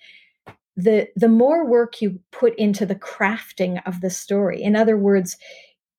the 0.76 1.08
the 1.16 1.28
more 1.28 1.68
work 1.68 2.02
you 2.02 2.20
put 2.32 2.56
into 2.58 2.86
the 2.86 2.96
crafting 2.96 3.82
of 3.86 4.02
the 4.02 4.10
story 4.10 4.62
in 4.62 4.76
other 4.76 4.98
words 4.98 5.38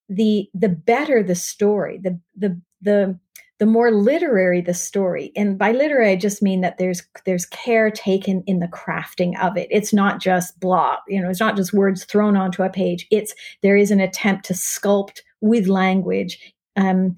the 0.08 0.48
the 0.52 0.68
better 0.68 1.22
the 1.22 1.34
story 1.34 1.98
the 2.02 2.18
the 2.36 2.60
the 2.82 3.18
the 3.60 3.66
more 3.66 3.92
literary 3.92 4.60
the 4.60 4.74
story 4.74 5.30
and 5.36 5.56
by 5.58 5.70
literary 5.70 6.10
i 6.10 6.16
just 6.16 6.42
mean 6.42 6.60
that 6.60 6.76
there's 6.76 7.02
there's 7.24 7.46
care 7.46 7.90
taken 7.90 8.42
in 8.46 8.58
the 8.58 8.66
crafting 8.66 9.40
of 9.40 9.56
it. 9.56 9.68
It's 9.70 9.92
not 9.92 10.20
just 10.20 10.58
blah 10.58 10.96
you 11.06 11.22
know 11.22 11.30
it's 11.30 11.40
not 11.40 11.56
just 11.56 11.72
words 11.72 12.04
thrown 12.04 12.36
onto 12.36 12.62
a 12.62 12.70
page. 12.70 13.06
It's 13.10 13.34
there 13.62 13.76
is 13.76 13.90
an 13.92 14.00
attempt 14.00 14.44
to 14.46 14.54
sculpt 14.54 15.20
with 15.40 15.68
language 15.68 16.38
um, 16.76 17.14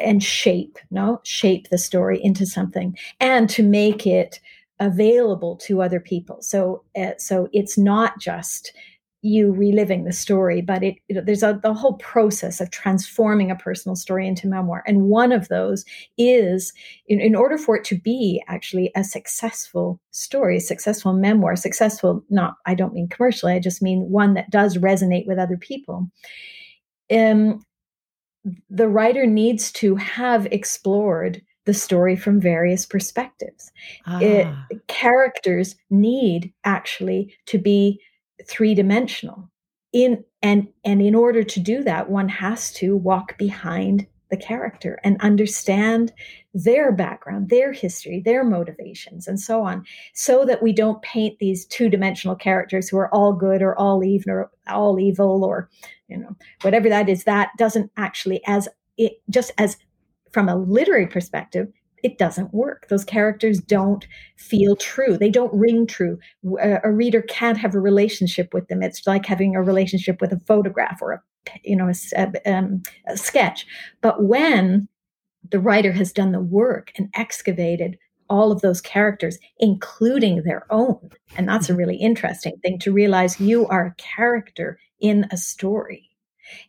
and 0.00 0.22
shape 0.22 0.78
no 0.90 1.20
shape 1.24 1.68
the 1.70 1.78
story 1.78 2.22
into 2.22 2.46
something 2.46 2.96
and 3.20 3.48
to 3.50 3.62
make 3.62 4.06
it 4.06 4.40
available 4.80 5.56
to 5.56 5.82
other 5.82 6.00
people. 6.00 6.38
So 6.40 6.84
uh, 6.96 7.12
so 7.18 7.48
it's 7.52 7.76
not 7.76 8.18
just 8.20 8.72
you 9.20 9.50
reliving 9.50 10.04
the 10.04 10.12
story 10.12 10.62
but 10.62 10.84
it, 10.84 10.94
it 11.08 11.26
there's 11.26 11.42
a 11.42 11.58
the 11.60 11.74
whole 11.74 11.94
process 11.94 12.60
of 12.60 12.70
transforming 12.70 13.50
a 13.50 13.56
personal 13.56 13.96
story 13.96 14.28
into 14.28 14.46
memoir. 14.46 14.84
And 14.86 15.04
one 15.04 15.32
of 15.32 15.48
those 15.48 15.84
is 16.16 16.72
in, 17.08 17.20
in 17.20 17.34
order 17.34 17.58
for 17.58 17.76
it 17.76 17.84
to 17.84 17.98
be 17.98 18.40
actually 18.46 18.92
a 18.94 19.02
successful 19.02 20.00
story 20.12 20.60
successful 20.60 21.12
memoir 21.12 21.56
successful 21.56 22.24
not 22.30 22.54
i 22.66 22.74
don't 22.74 22.94
mean 22.94 23.08
commercially 23.08 23.52
i 23.52 23.58
just 23.58 23.82
mean 23.82 24.08
one 24.10 24.34
that 24.34 24.50
does 24.50 24.78
resonate 24.78 25.26
with 25.26 25.38
other 25.38 25.56
people 25.56 26.08
um, 27.10 27.64
the 28.70 28.88
writer 28.88 29.26
needs 29.26 29.72
to 29.72 29.96
have 29.96 30.46
explored 30.46 31.42
the 31.64 31.74
story 31.74 32.16
from 32.16 32.40
various 32.40 32.86
perspectives. 32.86 33.70
Ah. 34.06 34.20
It, 34.20 34.86
characters 34.86 35.76
need 35.90 36.52
actually 36.64 37.34
to 37.46 37.58
be 37.58 38.00
three 38.46 38.74
dimensional. 38.74 39.50
In 39.92 40.24
and 40.42 40.68
and 40.84 41.02
in 41.02 41.14
order 41.14 41.42
to 41.42 41.60
do 41.60 41.82
that, 41.82 42.10
one 42.10 42.28
has 42.28 42.72
to 42.74 42.96
walk 42.96 43.36
behind 43.38 44.06
the 44.30 44.36
character 44.36 44.98
and 45.04 45.20
understand 45.20 46.12
their 46.52 46.92
background, 46.92 47.48
their 47.48 47.72
history, 47.72 48.20
their 48.24 48.44
motivations, 48.44 49.26
and 49.26 49.40
so 49.40 49.62
on, 49.62 49.84
so 50.14 50.44
that 50.44 50.62
we 50.62 50.72
don't 50.72 51.00
paint 51.02 51.38
these 51.38 51.64
two-dimensional 51.66 52.36
characters 52.36 52.88
who 52.88 52.98
are 52.98 53.12
all 53.14 53.32
good 53.32 53.62
or 53.62 53.78
all 53.78 54.04
evil 54.04 54.30
or 54.30 54.50
all 54.68 55.00
evil 55.00 55.44
or 55.44 55.70
you 56.08 56.16
know 56.16 56.36
whatever 56.62 56.88
that 56.88 57.08
is. 57.08 57.24
That 57.24 57.50
doesn't 57.58 57.90
actually, 57.96 58.40
as 58.46 58.68
it 58.96 59.20
just 59.30 59.52
as 59.58 59.76
from 60.32 60.48
a 60.48 60.56
literary 60.56 61.06
perspective, 61.06 61.68
it 62.02 62.18
doesn't 62.18 62.52
work. 62.54 62.86
Those 62.88 63.04
characters 63.04 63.60
don't 63.60 64.06
feel 64.36 64.76
true. 64.76 65.16
They 65.16 65.30
don't 65.30 65.52
ring 65.52 65.86
true. 65.86 66.18
A, 66.60 66.90
reader 66.90 67.22
can't 67.22 67.58
have 67.58 67.74
a 67.74 67.80
relationship 67.80 68.52
with 68.52 68.68
them. 68.68 68.82
It's 68.82 69.06
like 69.06 69.26
having 69.26 69.56
a 69.56 69.62
relationship 69.62 70.20
with 70.20 70.32
a 70.32 70.40
photograph 70.46 71.00
or 71.00 71.12
a 71.12 71.22
you 71.62 71.76
know 71.76 71.90
a, 72.16 72.52
um, 72.52 72.82
a 73.06 73.16
sketch. 73.16 73.66
But 74.00 74.24
when 74.24 74.88
the 75.50 75.60
writer 75.60 75.92
has 75.92 76.12
done 76.12 76.32
the 76.32 76.40
work 76.40 76.92
and 76.96 77.08
excavated 77.14 77.96
all 78.28 78.52
of 78.52 78.60
those 78.60 78.80
characters, 78.80 79.38
including 79.58 80.42
their 80.42 80.66
own. 80.70 81.10
And 81.36 81.48
that's 81.48 81.70
a 81.70 81.74
really 81.74 81.96
interesting 81.96 82.54
thing 82.62 82.78
to 82.80 82.92
realize 82.92 83.40
you 83.40 83.66
are 83.68 83.86
a 83.86 83.94
character 83.94 84.78
in 85.00 85.26
a 85.30 85.36
story. 85.36 86.10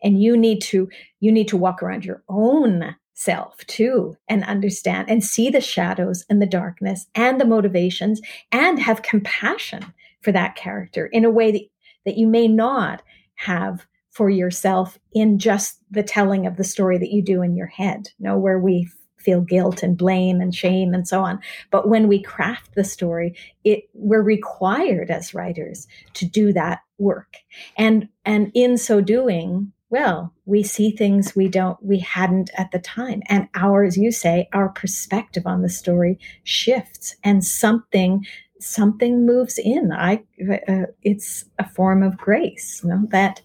And 0.03 0.21
you 0.21 0.35
need 0.35 0.61
to 0.63 0.89
you 1.19 1.31
need 1.31 1.47
to 1.49 1.57
walk 1.57 1.81
around 1.81 2.05
your 2.05 2.23
own 2.27 2.95
self 3.19 3.57
too 3.67 4.15
and 4.29 4.45
understand 4.45 5.09
and 5.09 5.23
see 5.23 5.49
the 5.49 5.59
shadows 5.59 6.25
and 6.29 6.41
the 6.41 6.45
darkness 6.45 7.05
and 7.15 7.39
the 7.39 7.45
motivations 7.45 8.21
and 8.51 8.79
have 8.79 9.01
compassion 9.01 9.85
for 10.21 10.31
that 10.31 10.55
character 10.55 11.07
in 11.07 11.25
a 11.25 11.29
way 11.29 11.51
that, 11.51 11.61
that 12.05 12.17
you 12.17 12.27
may 12.27 12.47
not 12.47 13.01
have 13.35 13.85
for 14.11 14.29
yourself 14.29 14.97
in 15.13 15.37
just 15.37 15.79
the 15.91 16.03
telling 16.03 16.47
of 16.47 16.55
the 16.55 16.63
story 16.63 16.97
that 16.97 17.11
you 17.11 17.21
do 17.21 17.41
in 17.41 17.57
your 17.57 17.67
head 17.67 18.07
you 18.17 18.25
know 18.25 18.37
where 18.37 18.57
we 18.59 18.89
feel 19.29 19.41
guilt 19.41 19.83
and 19.83 19.97
blame 19.97 20.41
and 20.41 20.55
shame 20.55 20.93
and 20.93 21.07
so 21.07 21.21
on 21.21 21.39
but 21.71 21.87
when 21.87 22.07
we 22.07 22.21
craft 22.21 22.73
the 22.75 22.83
story 22.83 23.35
it 23.63 23.83
we're 23.93 24.21
required 24.21 25.11
as 25.11 25.33
writers 25.33 25.87
to 26.13 26.25
do 26.25 26.51
that 26.51 26.79
work 26.97 27.37
and 27.77 28.07
and 28.25 28.51
in 28.55 28.77
so 28.77 29.01
doing 29.01 29.71
well, 29.89 30.33
we 30.45 30.61
see 30.61 30.91
things 30.91 31.35
we 31.35 31.47
don't, 31.47 31.81
we 31.83 31.99
hadn't 31.99 32.51
at 32.57 32.71
the 32.71 32.79
time. 32.79 33.23
And 33.27 33.47
our, 33.55 33.83
as 33.83 33.97
you 33.97 34.11
say, 34.11 34.47
our 34.53 34.69
perspective 34.69 35.47
on 35.47 35.61
the 35.63 35.69
story 35.69 36.19
shifts 36.43 37.15
and 37.23 37.43
something, 37.43 38.23
something 38.59 39.25
moves 39.25 39.57
in. 39.57 39.91
I, 39.91 40.23
uh, 40.67 40.85
it's 41.01 41.45
a 41.57 41.67
form 41.67 42.03
of 42.03 42.17
grace, 42.17 42.81
you 42.83 42.89
know, 42.89 43.07
that, 43.09 43.41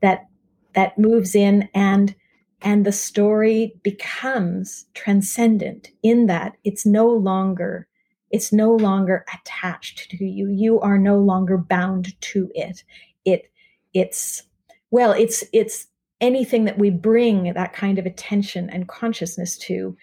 that, 0.00 0.26
that 0.74 0.98
moves 0.98 1.34
in 1.34 1.68
and, 1.74 2.14
and 2.62 2.84
the 2.84 2.92
story 2.92 3.74
becomes 3.82 4.86
transcendent 4.94 5.90
in 6.02 6.26
that 6.26 6.54
it's 6.64 6.84
no 6.84 7.08
longer 7.08 7.86
it's 8.30 8.52
no 8.52 8.74
longer 8.74 9.24
attached 9.32 10.10
to 10.10 10.22
you. 10.24 10.50
You 10.50 10.80
are 10.80 10.98
no 10.98 11.18
longer 11.18 11.56
bound 11.56 12.20
to 12.20 12.50
it. 12.54 12.84
It 13.24 13.50
it's 13.94 14.42
well 14.90 15.12
it's 15.12 15.44
it's 15.52 15.86
anything 16.20 16.64
that 16.64 16.78
we 16.78 16.90
bring 16.90 17.52
that 17.54 17.72
kind 17.72 17.98
of 17.98 18.04
attention 18.04 18.68
and 18.70 18.88
consciousness 18.88 19.56
to 19.58 19.96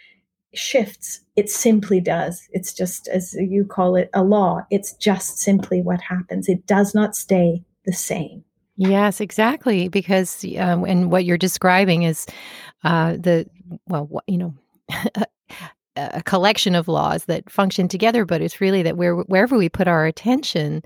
shifts. 0.53 1.19
It 1.35 1.49
simply 1.49 1.99
does. 1.99 2.47
It's 2.51 2.73
just 2.73 3.07
as 3.09 3.33
you 3.33 3.65
call 3.65 3.95
it 3.95 4.09
a 4.13 4.23
law. 4.23 4.65
It's 4.71 4.93
just 4.93 5.37
simply 5.37 5.81
what 5.81 6.01
happens. 6.01 6.47
It 6.47 6.65
does 6.65 6.95
not 6.95 7.15
stay 7.15 7.63
the 7.85 7.93
same 7.93 8.43
yes 8.77 9.21
exactly 9.21 9.87
because 9.87 10.43
um, 10.57 10.83
and 10.85 11.11
what 11.11 11.25
you're 11.25 11.37
describing 11.37 12.03
is 12.03 12.25
uh, 12.83 13.13
the 13.13 13.45
well 13.87 14.09
you 14.27 14.37
know 14.37 14.53
a 15.97 16.21
collection 16.23 16.75
of 16.75 16.87
laws 16.87 17.25
that 17.25 17.49
function 17.49 17.87
together, 17.87 18.25
but 18.25 18.41
it's 18.41 18.59
really 18.59 18.81
that 18.83 18.97
where, 18.97 19.15
wherever 19.15 19.57
we 19.57 19.69
put 19.69 19.87
our 19.87 20.05
attention, 20.05 20.81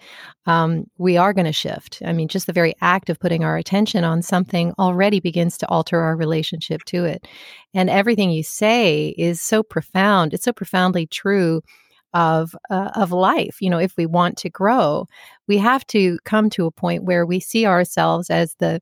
um, 0.45 0.85
we 0.99 1.17
are 1.17 1.33
going 1.33 1.45
to 1.45 1.53
shift. 1.53 2.01
I 2.05 2.13
mean, 2.13 2.27
just 2.27 2.45
the 2.45 2.53
very 2.53 2.75
act 2.81 3.09
of 3.09 3.19
putting 3.19 3.43
our 3.43 3.57
attention 3.57 4.03
on 4.03 4.21
something 4.21 4.73
already 4.77 5.19
begins 5.19 5.57
to 5.59 5.67
alter 5.67 5.99
our 5.99 6.15
relationship 6.15 6.83
to 6.85 7.05
it. 7.05 7.27
And 7.73 7.89
everything 7.89 8.29
you 8.29 8.43
say 8.43 9.15
is 9.17 9.41
so 9.41 9.63
profound. 9.63 10.33
It's 10.33 10.45
so 10.45 10.53
profoundly 10.53 11.07
true 11.07 11.63
of 12.13 12.55
uh, 12.69 12.91
of 12.95 13.11
life. 13.11 13.57
You 13.61 13.69
know, 13.69 13.79
if 13.79 13.95
we 13.97 14.05
want 14.05 14.37
to 14.39 14.49
grow, 14.49 15.07
we 15.47 15.57
have 15.57 15.85
to 15.87 16.19
come 16.25 16.49
to 16.51 16.65
a 16.65 16.71
point 16.71 17.03
where 17.03 17.25
we 17.25 17.39
see 17.39 17.65
ourselves 17.65 18.29
as 18.29 18.55
the 18.59 18.81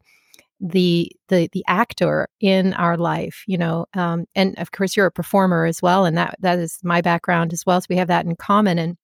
the 0.60 1.12
the 1.30 1.50
the 1.54 1.64
actor 1.68 2.28
in 2.40 2.74
our 2.74 2.98
life 2.98 3.44
you 3.46 3.58
know 3.58 3.86
um, 3.94 4.26
and 4.36 4.58
of 4.58 4.72
course 4.72 4.98
you're 4.98 5.06
a 5.06 5.12
performer 5.12 5.66
as 5.66 5.82
well 5.84 6.04
and 6.04 6.18
that 6.18 6.36
that 6.40 6.58
is 6.58 6.80
my 6.84 7.00
background 7.00 7.54
as 7.54 7.64
well 7.66 7.80
so 7.80 7.86
we 7.90 7.96
have 7.96 8.08
that 8.08 8.26
in 8.26 8.36
common 8.36 8.80
and 8.80 8.98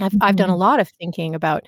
I've, 0.00 0.12
mm-hmm. 0.12 0.22
I've 0.22 0.36
done 0.36 0.48
a 0.48 0.52
mm-hmm. 0.52 0.60
lot 0.60 0.80
of 0.80 0.88
thinking 0.88 1.34
about 1.34 1.64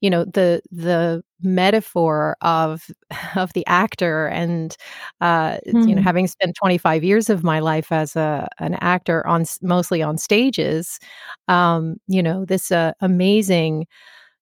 you 0.00 0.10
know 0.10 0.24
the 0.24 0.62
the 0.70 1.22
metaphor 1.42 2.36
of 2.40 2.90
of 3.36 3.52
the 3.52 3.66
actor 3.66 4.26
and 4.26 4.76
uh, 5.20 5.52
mm-hmm. 5.52 5.88
you 5.88 5.94
know 5.94 6.02
mm. 6.02 6.04
having 6.04 6.26
spent 6.26 6.56
25 6.56 7.04
years 7.04 7.30
of 7.30 7.44
my 7.44 7.60
life 7.60 7.92
as 7.92 8.16
a 8.16 8.48
an 8.58 8.74
actor 8.80 9.26
on 9.26 9.44
mostly 9.62 10.02
on 10.02 10.18
stages 10.18 10.98
um, 11.48 11.96
you 12.06 12.22
know 12.22 12.44
this 12.44 12.70
uh, 12.72 12.92
amazing 13.00 13.86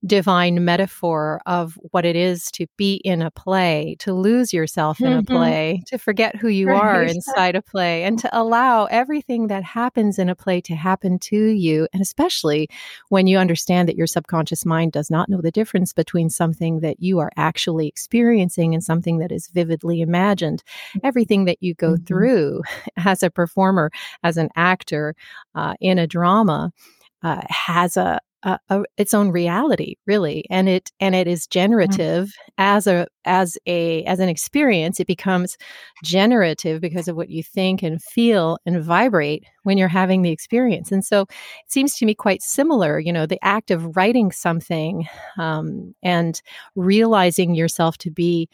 divine 0.07 0.65
metaphor 0.65 1.41
of 1.47 1.79
what 1.91 2.05
it 2.05 2.15
is 2.15 2.51
to 2.53 2.67
be 2.77 2.97
in 3.05 3.21
a 3.21 3.31
play, 3.31 3.97
to 3.99 4.13
lose 4.13 4.53
yourself 4.53 5.01
in 5.01 5.09
mm-hmm. 5.09 5.19
a 5.19 5.23
play, 5.23 5.83
to 5.87 5.99
forget 5.99 6.37
who 6.37 6.49
you 6.49 6.69
right. 6.69 6.81
are 6.81 7.03
inside 7.03 7.57
a 7.57 7.63
play, 7.63 8.05
and 8.05 8.19
to 8.19 8.29
allow 8.33 8.85
everything 8.87 9.49
that 9.49 9.65
happens 9.65 10.19
in 10.19 10.29
a 10.29 10.37
play 10.37 10.61
to 10.61 10.75
happen 10.75 11.19
to 11.19 11.49
you. 11.49 11.89
And 11.93 12.01
especially 12.01 12.69
when 13.09 13.27
you 13.27 13.39
understand 13.39 13.89
that 13.89 13.97
your 13.97 14.07
subconscious 14.07 14.65
mind 14.65 14.93
does 14.93 15.11
not 15.11 15.29
know 15.29 15.41
the 15.41 15.51
difference 15.51 15.93
between 15.93 16.31
something 16.31 16.81
that 16.81 17.01
you 17.01 17.19
are 17.19 17.33
actually 17.37 17.89
experiencing 17.89 18.75
and 18.75 18.85
something 18.85 19.19
that 19.19 19.33
is 19.33 19.49
vividly 19.49 20.01
imagined. 20.01 20.63
Everything 21.03 21.45
that 21.47 21.59
you 21.61 21.75
go 21.75 21.95
mm-hmm. 21.95 22.05
through 22.05 22.63
as 22.97 23.23
a 23.23 23.31
performer, 23.31 23.91
as 24.23 24.37
an 24.37 24.49
actor 24.55 25.15
uh, 25.55 25.75
in 25.81 25.99
a 25.99 26.07
drama. 26.07 26.73
Uh, 27.21 27.43
has 27.49 27.97
a, 27.97 28.21
a, 28.45 28.59
a, 28.69 28.83
its 28.97 29.15
own 29.15 29.31
reality 29.31 29.97
really 30.07 30.45
and 30.51 30.69
it 30.69 30.91
and 31.01 31.15
it 31.15 31.27
is 31.27 31.47
generative 31.47 32.33
as 32.57 32.87
a 32.87 33.07
as 33.25 33.59
a 33.67 34.05
as 34.05 34.21
an 34.21 34.29
experience 34.29 35.01
it 35.01 35.07
becomes 35.07 35.57
generative 36.05 36.81
because 36.81 37.09
of 37.09 37.17
what 37.17 37.31
you 37.31 37.43
think 37.43 37.83
and 37.83 38.03
feel 38.03 38.59
and 38.65 38.83
vibrate 38.83 39.45
when 39.65 39.77
you're 39.77 39.89
having 39.89 40.23
the 40.23 40.31
experience 40.31 40.93
and 40.93 41.05
so 41.05 41.23
it 41.23 41.29
seems 41.73 41.97
to 41.97 42.07
me 42.07 42.15
quite 42.15 42.43
similar 42.43 43.01
you 43.01 43.13
know 43.13 43.27
the 43.27 43.45
act 43.45 43.71
of 43.71 43.97
writing 43.97 44.31
something 44.31 45.09
um, 45.37 45.95
and 46.03 46.41
realizing 46.77 47.55
yourself 47.55 47.99
to 47.99 48.11
be 48.11 48.49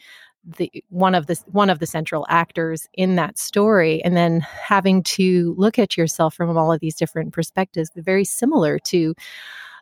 the 0.57 0.71
one 0.89 1.15
of 1.15 1.25
the 1.27 1.39
one 1.47 1.69
of 1.69 1.79
the 1.79 1.87
central 1.87 2.25
actors 2.29 2.87
in 2.93 3.15
that 3.15 3.37
story 3.37 4.03
and 4.03 4.15
then 4.15 4.39
having 4.41 5.01
to 5.01 5.55
look 5.57 5.79
at 5.79 5.97
yourself 5.97 6.35
from 6.35 6.55
all 6.55 6.71
of 6.71 6.79
these 6.79 6.95
different 6.95 7.33
perspectives 7.33 7.89
very 7.95 8.23
similar 8.23 8.77
to 8.77 9.15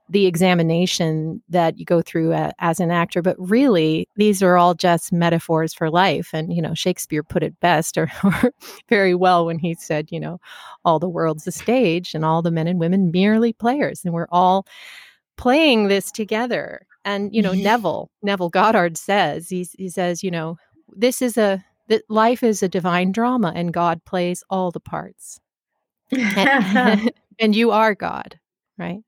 the 0.10 0.26
examination 0.26 1.42
that 1.50 1.78
you 1.78 1.86
go 1.86 2.02
through 2.02 2.34
a, 2.34 2.52
as 2.60 2.80
an 2.80 2.92
actor 2.92 3.22
but 3.22 3.36
really 3.40 4.08
these 4.16 4.44
are 4.44 4.58
all 4.58 4.74
just 4.74 5.14
metaphors 5.14 5.74
for 5.74 5.90
life. 5.90 6.30
And 6.34 6.54
you 6.54 6.62
know 6.62 6.74
shakespeare 6.74 7.24
put 7.24 7.44
it 7.44 7.60
best 7.60 7.98
or, 7.98 8.12
or, 8.24 8.54
very 8.90 9.16
well 9.16 9.46
when 9.46 9.60
he 9.60 9.74
said 9.76 10.10
you 10.12 10.20
know 10.20 10.40
all 10.84 11.00
the 11.00 11.10
world's 11.10 11.48
a 11.48 11.52
stage 11.52 12.14
and 12.14 12.26
all 12.26 12.42
the 12.42 12.52
men 12.52 12.68
and 12.68 12.80
women 12.80 13.12
merely 13.12 13.54
players 13.54 14.04
and 14.04 14.14
we're 14.14 14.28
all 14.30 14.66
playing 15.38 15.88
this 15.88 16.12
together. 16.12 16.86
And 17.06 17.34
you 17.34 17.42
know 17.42 17.52
mm-hmm. 17.52 17.64
neville 17.64 18.12
neville 18.22 18.50
goddard 18.50 18.98
says 18.98 19.50
he, 19.50 19.68
he 19.78 19.90
says 19.90 20.24
you 20.24 20.32
know 20.32 20.58
this 20.96 21.22
is 21.22 21.38
a 21.38 21.64
that 21.88 22.04
life 22.10 22.44
is 22.44 22.62
a 22.62 22.70
divine 22.70 23.12
drama 23.12 23.52
and 23.56 23.74
god 23.74 24.04
plays 24.06 24.44
all 24.50 24.72
the 24.72 24.80
parts. 24.80 25.40
And, 26.12 27.12
and 27.40 27.56
you 27.56 27.72
are 27.72 27.96
god 27.96 28.38
right 28.78 29.02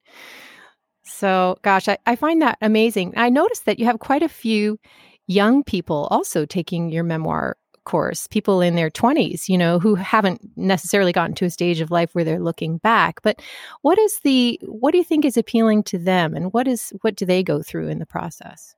so, 1.06 1.58
gosh, 1.62 1.88
I, 1.88 1.98
I 2.06 2.16
find 2.16 2.42
that 2.42 2.58
amazing. 2.62 3.14
I 3.16 3.30
noticed 3.30 3.66
that 3.66 3.80
you 3.80 3.86
have 3.86 4.00
quite 4.00 4.24
a 4.24 4.30
few 4.30 4.80
young 5.28 5.64
people 5.64 6.08
also 6.12 6.46
taking 6.46 6.90
your 6.90 7.04
memoir 7.04 7.58
course, 7.86 8.28
people 8.28 8.62
in 8.62 8.76
their 8.76 8.90
20s, 8.90 9.48
you 9.48 9.58
know, 9.58 9.80
who 9.80 9.94
haven't 9.94 10.42
necessarily 10.56 11.12
gotten 11.12 11.36
to 11.36 11.46
a 11.46 11.50
stage 11.52 11.82
of 11.82 11.92
life 11.92 12.14
where 12.14 12.24
they're 12.24 12.40
looking 12.40 12.78
back. 12.78 13.22
But 13.22 13.42
what 13.82 14.00
is 14.00 14.20
the 14.24 14.60
what 14.64 14.92
do 14.92 14.98
you 14.98 15.04
think 15.04 15.24
is 15.24 15.38
appealing 15.38 15.84
to 15.84 16.00
them 16.00 16.34
and 16.34 16.52
what 16.52 16.68
is 16.68 16.92
what 17.02 17.16
do 17.16 17.26
they 17.26 17.44
go 17.44 17.62
through 17.62 17.88
in 17.88 18.00
the 18.00 18.06
process? 18.06 18.76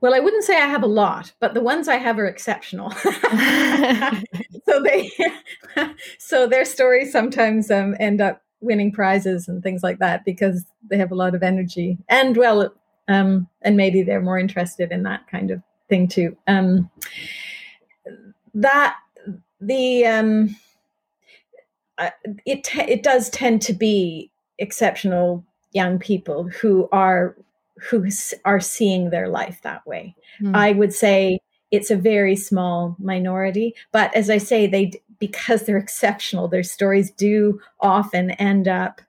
Well, 0.00 0.14
I 0.14 0.20
wouldn't 0.20 0.44
say 0.44 0.56
I 0.56 0.66
have 0.66 0.82
a 0.82 0.86
lot, 0.86 1.32
but 1.40 1.54
the 1.54 1.60
ones 1.60 1.88
I 1.88 1.96
have 1.96 2.18
are 2.18 2.26
exceptional. 2.26 2.90
so 4.66 4.82
they, 4.82 5.10
so 6.18 6.46
their 6.46 6.64
stories 6.64 7.12
sometimes 7.12 7.70
um, 7.70 7.96
end 7.98 8.20
up 8.20 8.43
winning 8.64 8.90
prizes 8.90 9.48
and 9.48 9.62
things 9.62 9.82
like 9.82 9.98
that 9.98 10.24
because 10.24 10.64
they 10.90 10.96
have 10.96 11.12
a 11.12 11.16
lot 11.16 11.34
of 11.34 11.42
energy. 11.42 11.98
And 12.08 12.36
well 12.36 12.72
um, 13.08 13.48
and 13.62 13.76
maybe 13.76 14.02
they're 14.02 14.20
more 14.20 14.38
interested 14.38 14.90
in 14.90 15.02
that 15.02 15.26
kind 15.28 15.50
of 15.50 15.62
thing 15.88 16.08
too. 16.08 16.36
Um, 16.46 16.90
that 18.54 18.96
the 19.60 20.06
um, 20.06 20.56
uh, 21.98 22.10
it 22.46 22.68
it 22.76 23.02
does 23.02 23.30
tend 23.30 23.62
to 23.62 23.72
be 23.72 24.30
exceptional 24.58 25.44
young 25.72 25.98
people 25.98 26.48
who 26.48 26.88
are 26.92 27.36
who 27.90 28.06
are 28.44 28.60
seeing 28.60 29.10
their 29.10 29.28
life 29.28 29.60
that 29.62 29.86
way. 29.86 30.14
Mm. 30.40 30.56
i 30.56 30.72
would 30.72 30.92
say 30.92 31.38
it's 31.70 31.92
a 31.92 31.96
very 31.96 32.34
small 32.34 32.96
minority 32.98 33.72
but 33.92 34.14
as 34.16 34.28
i 34.30 34.38
say 34.38 34.66
they 34.66 34.90
because 35.18 35.64
they're 35.64 35.76
exceptional, 35.76 36.48
their 36.48 36.62
stories 36.62 37.10
do 37.10 37.60
often 37.80 38.32
end 38.32 38.68
up, 38.68 39.00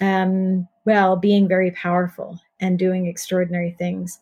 um, 0.00 0.66
well, 0.84 1.16
being 1.16 1.48
very 1.48 1.70
powerful 1.72 2.40
and 2.60 2.78
doing 2.78 3.06
extraordinary 3.06 3.72
things. 3.72 4.20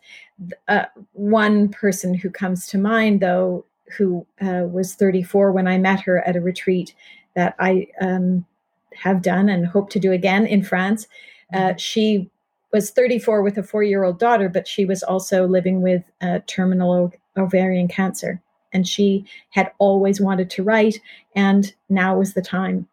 Uh, 0.69 0.85
one 1.13 1.69
person 1.69 2.15
who 2.15 2.31
comes 2.31 2.67
to 2.67 2.79
mind, 2.79 3.21
though, 3.21 3.65
who 3.97 4.27
uh, 4.41 4.65
was 4.71 4.95
34 4.95 5.53
when 5.53 5.69
I 5.69 5.79
met 5.79 6.01
her 6.01 6.27
at 6.27 6.37
a 6.37 6.41
retreat 6.41 6.95
that 7.35 7.55
I 7.59 7.87
um, 8.01 8.45
have 8.95 9.23
done 9.23 9.49
and 9.49 9.67
hope 9.67 9.91
to 9.91 9.99
do 9.99 10.13
again 10.13 10.47
in 10.47 10.63
France. 10.63 11.07
Uh, 11.53 11.59
mm-hmm. 11.59 11.77
she 11.77 12.31
was 12.73 12.91
34 12.91 13.43
with 13.43 13.59
a 13.59 13.63
four 13.63 13.83
year 13.83 14.05
old 14.05 14.19
daughter, 14.19 14.49
but 14.49 14.67
she 14.67 14.85
was 14.85 15.03
also 15.03 15.47
living 15.47 15.81
with 15.83 16.03
uh, 16.21 16.41
terminal 16.47 17.13
ovarian 17.37 17.89
cancer. 17.89 18.41
And 18.75 18.87
she 18.87 19.25
had 19.51 19.73
always 19.79 20.21
wanted 20.21 20.51
to 20.51 20.63
write, 20.63 21.01
and 21.35 21.73
now 21.89 22.19
was 22.19 22.35
the 22.35 22.43
time. 22.43 22.89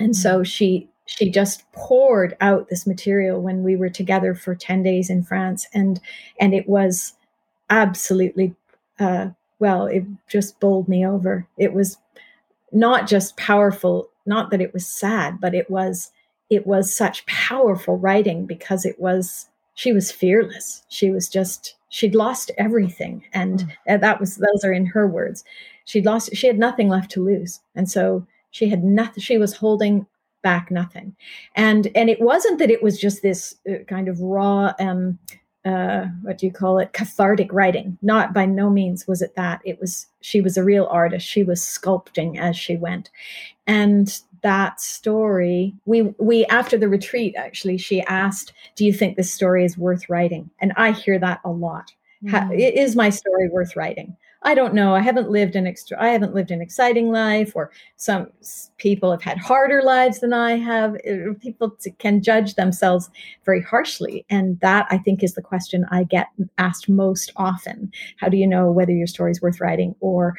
And 0.00 0.16
so 0.16 0.36
mm-hmm. 0.36 0.42
she 0.44 0.88
she 1.08 1.30
just 1.30 1.70
poured 1.72 2.36
out 2.40 2.68
this 2.68 2.86
material 2.86 3.40
when 3.40 3.62
we 3.62 3.74
were 3.76 3.88
together 3.88 4.34
for 4.34 4.54
10 4.54 4.82
days 4.82 5.08
in 5.08 5.22
France 5.22 5.66
and 5.72 6.00
and 6.38 6.54
it 6.54 6.68
was 6.68 7.14
absolutely 7.70 8.54
uh, 9.00 9.28
well 9.58 9.86
it 9.86 10.04
just 10.28 10.60
bowled 10.60 10.88
me 10.88 11.06
over 11.06 11.46
it 11.56 11.72
was 11.72 11.96
not 12.72 13.08
just 13.08 13.36
powerful 13.36 14.10
not 14.26 14.50
that 14.50 14.60
it 14.60 14.74
was 14.74 14.86
sad 14.86 15.40
but 15.40 15.54
it 15.54 15.70
was 15.70 16.12
it 16.50 16.66
was 16.66 16.94
such 16.94 17.24
powerful 17.26 17.96
writing 17.96 18.44
because 18.44 18.84
it 18.84 19.00
was 19.00 19.48
she 19.74 19.92
was 19.92 20.12
fearless 20.12 20.84
she 20.88 21.10
was 21.10 21.28
just 21.28 21.74
she'd 21.88 22.14
lost 22.14 22.50
everything 22.58 23.24
and 23.32 23.60
mm. 23.88 24.00
that 24.00 24.20
was 24.20 24.36
those 24.36 24.64
are 24.64 24.72
in 24.72 24.86
her 24.86 25.06
words. 25.06 25.44
She'd 25.84 26.06
lost 26.06 26.34
she 26.34 26.46
had 26.46 26.58
nothing 26.58 26.88
left 26.88 27.10
to 27.12 27.24
lose 27.24 27.60
and 27.74 27.90
so 27.90 28.26
she 28.50 28.68
had 28.68 28.84
nothing 28.84 29.22
she 29.22 29.38
was 29.38 29.56
holding 29.56 30.06
back 30.42 30.70
nothing. 30.70 31.16
And 31.54 31.88
and 31.94 32.08
it 32.08 32.20
wasn't 32.20 32.58
that 32.58 32.70
it 32.70 32.82
was 32.82 32.98
just 32.98 33.22
this 33.22 33.56
uh, 33.70 33.82
kind 33.86 34.08
of 34.08 34.20
raw 34.20 34.72
um 34.78 35.18
uh 35.64 36.06
what 36.22 36.38
do 36.38 36.46
you 36.46 36.52
call 36.52 36.78
it 36.78 36.92
cathartic 36.92 37.52
writing. 37.52 37.98
Not 38.02 38.32
by 38.32 38.46
no 38.46 38.70
means 38.70 39.06
was 39.06 39.22
it 39.22 39.34
that. 39.36 39.60
It 39.64 39.80
was 39.80 40.06
she 40.20 40.40
was 40.40 40.56
a 40.56 40.64
real 40.64 40.86
artist. 40.90 41.26
She 41.26 41.42
was 41.42 41.60
sculpting 41.60 42.38
as 42.38 42.56
she 42.56 42.76
went. 42.76 43.10
And 43.66 44.18
that 44.42 44.80
story 44.80 45.74
we 45.84 46.02
we 46.18 46.44
after 46.46 46.76
the 46.76 46.88
retreat 46.88 47.34
actually 47.36 47.76
she 47.76 48.00
asked 48.02 48.52
do 48.76 48.84
you 48.84 48.92
think 48.92 49.16
this 49.16 49.32
story 49.32 49.64
is 49.64 49.78
worth 49.78 50.08
writing 50.08 50.50
and 50.60 50.72
i 50.76 50.90
hear 50.90 51.18
that 51.18 51.40
a 51.44 51.50
lot 51.50 51.92
mm. 52.24 52.58
is 52.58 52.96
my 52.96 53.10
story 53.10 53.48
worth 53.48 53.76
writing 53.76 54.16
I 54.42 54.54
don't 54.54 54.72
know. 54.72 54.94
I 54.94 55.00
haven't 55.00 55.30
lived 55.30 55.56
an 55.56 55.66
extra. 55.66 56.00
I 56.00 56.08
haven't 56.08 56.34
lived 56.34 56.52
an 56.52 56.60
exciting 56.60 57.10
life, 57.10 57.52
or 57.56 57.72
some 57.96 58.28
people 58.76 59.10
have 59.10 59.22
had 59.22 59.36
harder 59.36 59.82
lives 59.82 60.20
than 60.20 60.32
I 60.32 60.56
have. 60.56 60.94
Uh, 60.94 61.34
people 61.40 61.76
can 61.98 62.22
judge 62.22 62.54
themselves 62.54 63.10
very 63.44 63.60
harshly, 63.60 64.24
and 64.30 64.60
that 64.60 64.86
I 64.90 64.98
think 64.98 65.24
is 65.24 65.34
the 65.34 65.42
question 65.42 65.86
I 65.90 66.04
get 66.04 66.28
asked 66.56 66.88
most 66.88 67.32
often. 67.36 67.92
How 68.18 68.28
do 68.28 68.36
you 68.36 68.46
know 68.46 68.70
whether 68.70 68.92
your 68.92 69.08
story 69.08 69.32
is 69.32 69.42
worth 69.42 69.60
writing, 69.60 69.96
or 69.98 70.36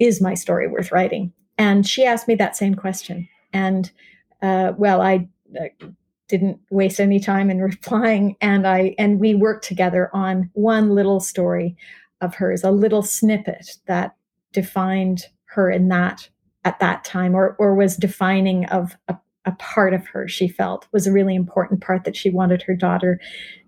is 0.00 0.20
my 0.20 0.34
story 0.34 0.66
worth 0.66 0.90
writing? 0.90 1.32
And 1.56 1.86
she 1.86 2.04
asked 2.04 2.26
me 2.26 2.34
that 2.34 2.56
same 2.56 2.74
question, 2.74 3.28
and 3.56 3.90
uh, 4.42 4.72
well, 4.76 5.00
I. 5.00 5.28
Uh, 5.58 5.88
didn't 6.28 6.58
waste 6.72 6.98
any 6.98 7.20
time 7.20 7.50
in 7.50 7.60
replying 7.70 8.34
and 8.40 8.66
i 8.66 8.96
and 8.98 9.20
we 9.20 9.32
worked 9.32 9.64
together 9.64 10.10
on 10.12 10.50
one 10.54 10.92
little 10.92 11.20
story 11.20 11.76
of 12.20 12.34
hers, 12.34 12.64
a 12.64 12.70
little 12.70 13.02
snippet 13.02 13.78
that 13.86 14.14
defined 14.52 15.26
her 15.46 15.70
in 15.70 15.88
that 15.88 16.28
at 16.64 16.78
that 16.80 17.04
time, 17.04 17.34
or 17.34 17.56
or 17.58 17.74
was 17.74 17.96
defining 17.96 18.66
of 18.66 18.96
a, 19.08 19.16
a 19.44 19.52
part 19.52 19.94
of 19.94 20.06
her 20.08 20.26
she 20.26 20.48
felt 20.48 20.86
was 20.92 21.06
a 21.06 21.12
really 21.12 21.34
important 21.34 21.80
part 21.80 22.04
that 22.04 22.16
she 22.16 22.30
wanted 22.30 22.62
her 22.62 22.74
daughter 22.74 23.20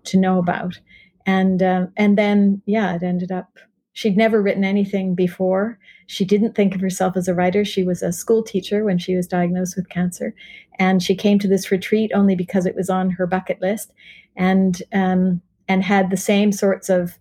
to 0.05 0.17
know 0.17 0.39
about. 0.39 0.79
And 1.25 1.61
uh, 1.61 1.87
and 1.95 2.17
then 2.17 2.61
yeah, 2.65 2.95
it 2.95 3.03
ended 3.03 3.31
up 3.31 3.59
she'd 3.99 4.15
never 4.15 4.41
written 4.41 4.63
anything 4.63 5.13
before. 5.13 5.77
She 6.07 6.23
didn't 6.23 6.55
think 6.55 6.73
of 6.73 6.79
herself 6.79 7.17
as 7.17 7.27
a 7.27 7.33
writer. 7.33 7.65
She 7.65 7.83
was 7.83 8.01
a 8.01 8.13
school 8.13 8.41
teacher 8.41 8.85
when 8.85 8.97
she 8.97 9.13
was 9.13 9.27
diagnosed 9.27 9.75
with 9.75 9.89
cancer, 9.89 10.33
and 10.79 11.03
she 11.03 11.15
came 11.15 11.37
to 11.39 11.49
this 11.49 11.69
retreat 11.69 12.09
only 12.15 12.33
because 12.33 12.65
it 12.65 12.77
was 12.77 12.89
on 12.89 13.09
her 13.09 13.27
bucket 13.27 13.61
list, 13.61 13.91
and 14.37 14.81
um, 14.93 15.41
and 15.67 15.83
had 15.83 16.11
the 16.11 16.17
same 16.17 16.53
sorts 16.53 16.87
of 16.87 17.19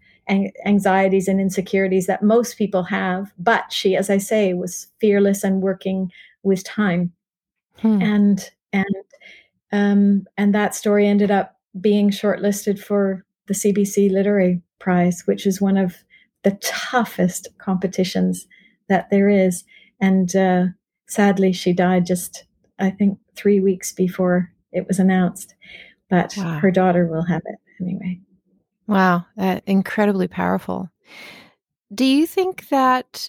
anxieties 0.64 1.26
and 1.26 1.40
insecurities 1.40 2.06
that 2.06 2.22
most 2.22 2.56
people 2.56 2.84
have. 2.84 3.32
But 3.40 3.72
she, 3.72 3.96
as 3.96 4.08
I 4.08 4.18
say, 4.18 4.54
was 4.54 4.86
fearless 5.00 5.42
and 5.42 5.60
working 5.60 6.12
with 6.44 6.62
time. 6.62 7.12
Hmm. 7.78 8.00
And 8.00 8.50
and 8.72 9.04
um, 9.72 10.26
and 10.36 10.54
that 10.54 10.76
story 10.76 11.08
ended 11.08 11.32
up 11.32 11.56
being 11.80 12.10
shortlisted 12.10 12.78
for 12.78 13.24
the 13.48 13.54
CBC 13.54 14.12
Literary 14.12 14.62
Prize, 14.78 15.24
which 15.26 15.44
is 15.44 15.60
one 15.60 15.76
of 15.76 15.96
the 16.48 16.56
toughest 16.62 17.48
competitions 17.58 18.46
that 18.88 19.10
there 19.10 19.28
is. 19.28 19.64
And 20.00 20.34
uh, 20.34 20.66
sadly, 21.06 21.52
she 21.52 21.74
died 21.74 22.06
just, 22.06 22.44
I 22.78 22.90
think, 22.90 23.18
three 23.36 23.60
weeks 23.60 23.92
before 23.92 24.50
it 24.72 24.88
was 24.88 24.98
announced. 24.98 25.54
But 26.08 26.34
wow. 26.38 26.58
her 26.58 26.70
daughter 26.70 27.06
will 27.06 27.24
have 27.24 27.42
it 27.44 27.58
anyway. 27.82 28.20
Wow, 28.86 29.26
uh, 29.36 29.60
incredibly 29.66 30.26
powerful. 30.26 30.88
Do 31.94 32.06
you 32.06 32.26
think 32.26 32.68
that 32.70 33.28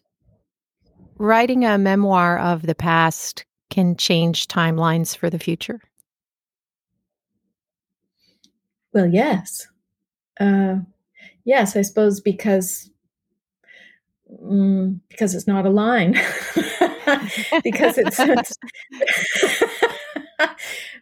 writing 1.18 1.66
a 1.66 1.78
memoir 1.78 2.40
of 2.40 2.62
the 2.62 2.76
past 2.76 3.46
can 3.70 3.98
change 3.98 4.48
timelines 4.48 5.18
for 5.18 5.30
the 5.30 5.40
future? 5.40 5.82
Well, 8.94 9.08
yes. 9.08 9.68
Uh, 10.40 10.78
yes, 11.44 11.76
I 11.76 11.82
suppose 11.82 12.22
because 12.22 12.90
mm, 14.32 15.00
because 15.10 15.36
it's 15.36 15.48
not 15.48 15.66
a 15.66 15.70
line. 15.70 16.12
because 17.64 17.98
it's, 17.98 18.20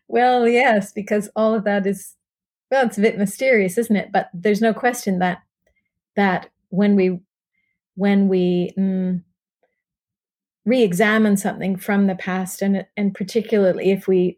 well, 0.07 0.47
yes, 0.47 0.93
because 0.93 1.29
all 1.35 1.53
of 1.53 1.63
that 1.63 1.85
is 1.85 2.15
well, 2.69 2.85
it's 2.85 2.97
a 2.97 3.01
bit 3.01 3.17
mysterious, 3.17 3.77
isn't 3.77 3.95
it? 3.95 4.11
But 4.11 4.29
there's 4.33 4.61
no 4.61 4.73
question 4.73 5.19
that 5.19 5.41
that 6.15 6.49
when 6.69 6.95
we 6.95 7.19
when 7.95 8.27
we 8.27 8.73
mm, 8.77 9.23
re-examine 10.65 11.37
something 11.37 11.77
from 11.77 12.07
the 12.07 12.15
past, 12.15 12.61
and 12.61 12.85
and 12.97 13.13
particularly 13.13 13.91
if 13.91 14.07
we 14.07 14.37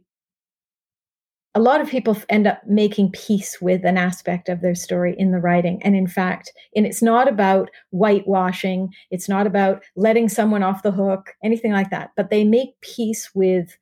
a 1.55 1.59
lot 1.59 1.81
of 1.81 1.89
people 1.89 2.15
end 2.29 2.45
up 2.45 2.61
making 2.67 3.11
peace 3.11 3.59
with 3.59 3.83
an 3.83 3.97
aspect 3.97 4.49
of 4.49 4.61
their 4.61 4.75
story 4.75 5.15
in 5.17 5.31
the 5.31 5.39
writing 5.39 5.81
and 5.83 5.95
in 5.95 6.07
fact 6.07 6.51
and 6.75 6.85
it's 6.85 7.01
not 7.01 7.27
about 7.27 7.69
whitewashing 7.91 8.89
it's 9.11 9.27
not 9.27 9.47
about 9.47 9.83
letting 9.95 10.29
someone 10.29 10.63
off 10.63 10.83
the 10.83 10.91
hook 10.91 11.33
anything 11.43 11.71
like 11.71 11.89
that 11.89 12.11
but 12.15 12.29
they 12.29 12.43
make 12.43 12.79
peace 12.81 13.31
with 13.33 13.77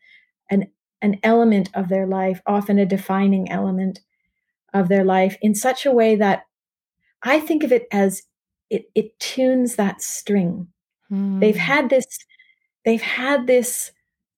an 0.49 0.67
an 1.01 1.19
element 1.23 1.69
of 1.73 1.89
their 1.89 2.07
life 2.07 2.41
often 2.47 2.79
a 2.79 2.85
defining 2.85 3.51
element 3.51 3.99
of 4.73 4.87
their 4.87 5.03
life 5.03 5.37
in 5.41 5.53
such 5.53 5.85
a 5.85 5.91
way 5.91 6.15
that 6.15 6.43
I 7.23 7.39
think 7.39 7.63
of 7.63 7.71
it 7.71 7.87
as 7.91 8.23
it, 8.69 8.89
it 8.95 9.19
tunes 9.19 9.75
that 9.75 10.01
string. 10.01 10.67
Mm. 11.11 11.39
They've 11.39 11.55
hmm. 11.55 11.61
had 11.61 11.89
this, 11.89 12.05
they've 12.85 13.01
had 13.01 13.47
this 13.47 13.91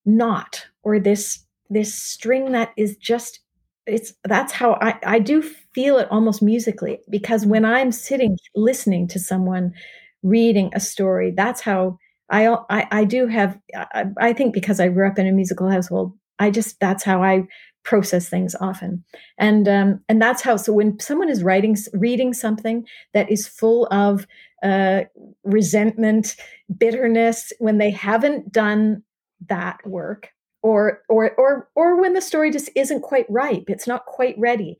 knot 0.05 0.67
or 0.83 0.99
this 0.99 1.45
this 1.69 1.93
string 1.93 2.51
that 2.51 2.71
is 2.77 2.95
just 2.97 3.39
it's 3.85 4.13
that's 4.25 4.53
how 4.53 4.73
I, 4.81 4.99
I 5.03 5.19
do 5.19 5.41
feel 5.41 5.97
it 5.97 6.07
almost 6.11 6.41
musically 6.41 6.99
because 7.09 7.45
when 7.45 7.65
I'm 7.65 7.91
sitting 7.91 8.37
listening 8.55 9.07
to 9.09 9.19
someone 9.19 9.73
reading 10.21 10.71
a 10.73 10.79
story, 10.79 11.31
that's 11.31 11.61
how 11.61 11.97
I 12.29 12.47
I, 12.69 12.87
I 12.91 13.03
do 13.03 13.27
have 13.27 13.57
I, 13.75 14.05
I 14.19 14.33
think 14.33 14.53
because 14.53 14.79
I 14.79 14.89
grew 14.89 15.07
up 15.07 15.19
in 15.19 15.27
a 15.27 15.31
musical 15.31 15.69
household, 15.69 16.13
I 16.37 16.51
just 16.51 16.79
that's 16.79 17.03
how 17.03 17.23
I 17.23 17.47
process 17.83 18.29
things 18.29 18.55
often. 18.61 19.03
And 19.37 19.67
um, 19.67 20.01
and 20.09 20.21
that's 20.21 20.41
how 20.41 20.57
so 20.57 20.73
when 20.73 20.99
someone 20.99 21.29
is 21.29 21.43
writing 21.43 21.75
reading 21.93 22.33
something 22.33 22.85
that 23.13 23.31
is 23.31 23.47
full 23.47 23.87
of 23.91 24.27
uh, 24.61 25.01
resentment 25.43 26.35
bitterness 26.77 27.51
when 27.59 27.77
they 27.77 27.91
haven't 27.91 28.51
done 28.51 29.03
that 29.47 29.79
work 29.85 30.29
or 30.61 31.01
or 31.09 31.31
or 31.35 31.69
or 31.75 31.99
when 32.01 32.13
the 32.13 32.21
story 32.21 32.51
just 32.51 32.69
isn't 32.75 33.01
quite 33.01 33.25
ripe 33.29 33.65
it's 33.67 33.87
not 33.87 34.05
quite 34.05 34.35
ready. 34.37 34.77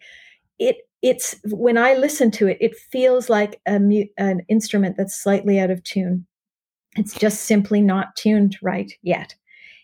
It 0.57 0.77
it's 1.01 1.37
when 1.45 1.77
i 1.77 1.93
listen 1.93 2.29
to 2.29 2.47
it 2.47 2.57
it 2.59 2.75
feels 2.75 3.29
like 3.29 3.61
a 3.65 3.79
an 4.17 4.41
instrument 4.49 4.97
that's 4.97 5.21
slightly 5.21 5.59
out 5.59 5.71
of 5.71 5.83
tune. 5.83 6.25
It's 6.95 7.13
just 7.13 7.43
simply 7.43 7.81
not 7.81 8.15
tuned 8.15 8.57
right 8.61 8.91
yet. 9.01 9.35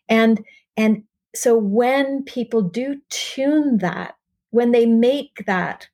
And 0.09 0.43
and 0.77 1.03
so 1.33 1.57
when 1.57 2.23
people 2.23 2.61
do 2.61 2.97
tune 3.09 3.77
that 3.79 4.15
when 4.51 4.71
they 4.71 4.85
make 4.85 5.43
that 5.45 5.87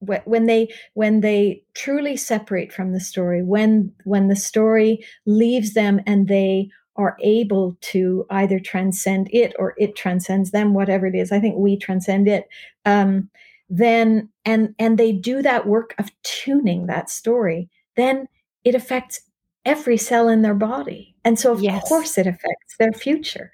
when 0.00 0.46
they 0.46 0.68
when 0.94 1.20
they 1.20 1.62
truly 1.74 2.16
separate 2.16 2.72
from 2.72 2.92
the 2.92 3.00
story 3.00 3.42
when 3.42 3.92
when 4.04 4.28
the 4.28 4.36
story 4.36 5.04
leaves 5.26 5.74
them 5.74 6.00
and 6.06 6.26
they 6.26 6.68
are 6.96 7.16
able 7.22 7.76
to 7.80 8.26
either 8.30 8.58
transcend 8.58 9.28
it 9.32 9.54
or 9.58 9.74
it 9.78 9.96
transcends 9.96 10.50
them 10.50 10.74
whatever 10.74 11.06
it 11.06 11.14
is 11.14 11.32
i 11.32 11.40
think 11.40 11.56
we 11.56 11.76
transcend 11.76 12.28
it 12.28 12.48
um, 12.84 13.28
then 13.68 14.28
and 14.44 14.74
and 14.78 14.98
they 14.98 15.12
do 15.12 15.42
that 15.42 15.66
work 15.66 15.94
of 15.98 16.10
tuning 16.22 16.86
that 16.86 17.08
story 17.08 17.68
then 17.96 18.26
it 18.64 18.74
affects 18.74 19.22
every 19.64 19.96
cell 19.96 20.28
in 20.28 20.42
their 20.42 20.54
body 20.54 21.14
and 21.24 21.38
so 21.38 21.52
of 21.52 21.62
yes. 21.62 21.86
course 21.88 22.18
it 22.18 22.26
affects 22.26 22.76
their 22.78 22.92
future 22.92 23.50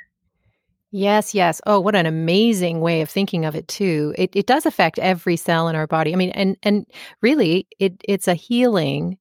Yes, 0.90 1.34
yes. 1.34 1.60
Oh, 1.66 1.80
what 1.80 1.94
an 1.94 2.06
amazing 2.06 2.80
way 2.80 3.02
of 3.02 3.10
thinking 3.10 3.44
of 3.44 3.54
it 3.54 3.68
too. 3.68 4.14
It 4.16 4.34
it 4.34 4.46
does 4.46 4.64
affect 4.64 4.98
every 4.98 5.36
cell 5.36 5.68
in 5.68 5.76
our 5.76 5.86
body. 5.86 6.14
I 6.14 6.16
mean, 6.16 6.30
and 6.30 6.56
and 6.62 6.86
really 7.20 7.68
it 7.78 8.00
it's 8.08 8.26
a 8.26 8.34
healing 8.34 9.18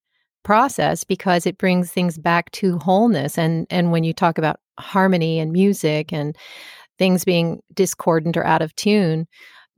process 0.48 1.04
because 1.04 1.46
it 1.46 1.58
brings 1.58 1.92
things 1.92 2.18
back 2.18 2.50
to 2.52 2.78
wholeness 2.78 3.38
and 3.38 3.68
and 3.70 3.92
when 3.92 4.06
you 4.06 4.14
talk 4.14 4.38
about 4.38 4.62
harmony 4.80 5.40
and 5.40 5.52
music 5.52 6.14
and 6.14 6.38
things 6.98 7.26
being 7.26 7.60
discordant 7.74 8.38
or 8.38 8.46
out 8.46 8.62
of 8.62 8.74
tune, 8.78 9.28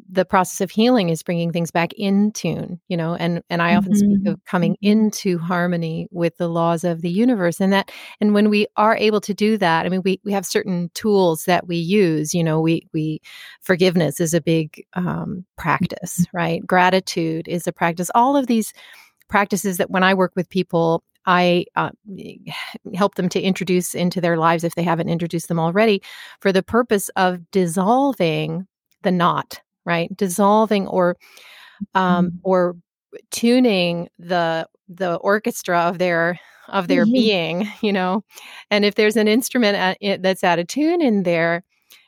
the 0.08 0.26
process 0.26 0.62
of 0.62 0.70
healing 0.70 1.10
is 1.10 1.24
bringing 1.24 1.52
things 1.52 1.72
back 1.72 1.92
in 1.94 2.32
tune 2.32 2.80
you 2.88 2.96
know 2.96 3.16
and 3.16 3.42
and 3.50 3.62
i 3.62 3.76
often 3.76 3.92
mm-hmm. 3.94 4.14
speak 4.14 4.28
of 4.28 4.40
coming 4.46 4.74
mm-hmm. 4.74 4.92
into 4.92 5.40
harmony 5.40 6.08
with 6.12 6.38
the 6.38 6.48
laws 6.48 6.84
of 6.84 7.02
the 7.02 7.10
universe 7.10 7.60
and 7.60 7.74
that 7.74 7.92
and 8.22 8.34
when 8.34 8.50
we 8.50 8.66
are 8.78 8.96
able 8.96 9.20
to 9.20 9.34
do 9.34 9.58
that 9.58 9.86
i 9.86 9.90
mean 9.90 10.02
we 10.06 10.22
we 10.24 10.32
have 10.32 10.46
certain 10.46 10.90
tools 10.94 11.44
that 11.46 11.68
we 11.68 11.76
use 11.76 12.34
you 12.34 12.44
know 12.44 12.62
we 12.62 12.88
we 12.94 13.20
forgiveness 13.62 14.22
is 14.22 14.34
a 14.34 14.42
big 14.42 14.86
um, 14.94 15.44
practice 15.58 16.22
mm-hmm. 16.22 16.38
right 16.38 16.66
gratitude 16.66 17.48
is 17.48 17.68
a 17.68 17.74
practice 17.74 18.10
all 18.16 18.38
of 18.38 18.48
these 18.48 18.72
practices 19.30 19.78
that 19.78 19.90
when 19.90 20.04
i 20.04 20.14
work 20.14 20.32
with 20.36 20.50
people 20.50 21.04
I 21.26 21.66
uh, 21.76 21.92
help 22.96 23.16
them 23.16 23.30
to 23.30 23.42
introduce 23.42 23.94
into 23.94 24.20
their 24.20 24.38
lives 24.38 24.64
if 24.64 24.74
they 24.76 24.84
haven't 24.84 25.10
introduced 25.10 25.48
them 25.48 25.60
already 25.60 26.02
for 26.40 26.52
the 26.52 26.64
purpose 26.64 27.10
of 27.10 27.52
dissolving 27.52 28.66
the 29.04 29.12
knot 29.12 29.62
right 29.86 30.16
dissolving 30.18 30.88
or 30.88 31.16
um 31.96 32.28
mm-hmm. 32.28 32.38
or 32.44 32.76
tuning 33.32 34.10
the 34.18 34.68
the 34.88 35.16
orchestra 35.16 35.80
of 35.82 35.98
their 35.98 36.40
of 36.68 36.88
their 36.88 37.06
mm-hmm. 37.06 37.14
being 37.14 37.68
you 37.82 37.94
know 37.94 38.24
and 38.70 38.86
if 38.86 38.96
there's 38.96 39.16
an 39.16 39.28
instrument 39.28 39.78
at, 40.02 40.22
that's 40.22 40.44
out 40.44 40.60
of 40.60 40.68
tune 40.68 41.02
in 41.02 41.24
there 41.24 41.64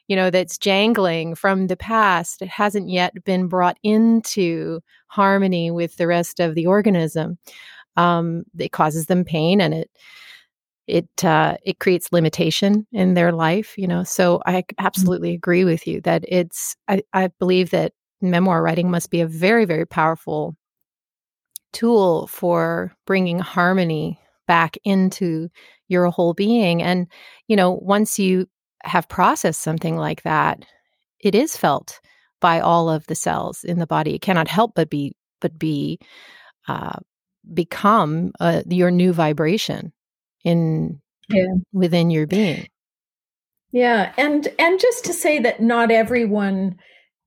you 0.08 0.16
know 0.16 0.30
that's 0.30 0.58
jangling 0.58 1.36
from 1.36 1.68
the 1.68 1.78
past 1.78 2.42
it 2.42 2.50
hasn't 2.50 2.90
yet 2.90 3.14
been 3.24 3.48
brought 3.48 3.78
into 3.84 4.80
harmony 5.12 5.70
with 5.70 5.98
the 5.98 6.08
rest 6.08 6.40
of 6.40 6.56
the 6.56 6.66
organism. 6.66 7.38
Um, 7.98 8.46
it 8.58 8.72
causes 8.72 9.08
them 9.08 9.26
pain 9.26 9.60
and 9.60 9.74
it 9.74 9.92
it 10.88 11.24
uh, 11.24 11.58
it 11.64 11.80
creates 11.80 12.12
limitation 12.14 12.88
in 12.94 13.14
their 13.14 13.34
life 13.34 13.78
you 13.78 13.88
know? 13.88 14.04
So 14.04 14.42
i 14.46 14.62
mm-hmm. 14.62 14.86
absolutely 14.86 15.34
agree 15.34 15.66
with 15.66 15.86
you 15.86 16.02
that 16.02 16.24
it's 16.28 16.76
I, 16.88 17.04
I 17.14 17.28
believe 17.40 17.72
that 17.72 17.92
memoir 18.22 18.64
writing 18.64 18.90
must 18.90 19.12
be 19.12 19.20
a 19.20 19.28
very 19.28 19.66
very 19.66 19.86
powerful 19.86 20.56
tool 21.74 22.28
for 22.28 22.94
bringing 23.06 23.40
harmony 23.40 24.20
back 24.48 24.78
into 24.84 25.50
your 25.88 26.08
whole 26.08 26.34
being. 26.34 26.82
And 26.82 27.08
you 27.48 27.58
know 27.58 27.72
once 27.82 28.18
you 28.18 28.48
have 28.84 29.10
processed 29.10 29.62
something 29.62 29.98
like 29.98 30.24
that 30.24 30.66
it 31.20 31.36
is 31.36 31.58
felt 31.58 32.00
by 32.42 32.60
all 32.60 32.90
of 32.90 33.08
the 33.08 33.16
cells 33.16 33.64
in 33.64 33.80
the 33.80 33.88
body. 33.88 34.16
It 34.16 34.22
cannot 34.22 34.50
help 34.50 34.74
but 34.76 34.90
be 34.90 35.16
but 35.40 35.58
be 35.58 36.00
uh, 36.68 37.00
become 37.54 38.34
uh, 38.40 38.64
your 38.68 38.92
new 38.92 39.14
vibration 39.14 39.94
in 40.44 41.00
yeah. 41.30 41.46
within 41.72 42.10
your 42.10 42.28
being. 42.28 42.68
Yeah 43.72 44.12
and 44.18 44.50
and 44.60 44.80
just 44.80 45.06
to 45.06 45.14
say 45.14 45.40
that 45.40 45.62
not 45.62 45.92
everyone 45.92 46.78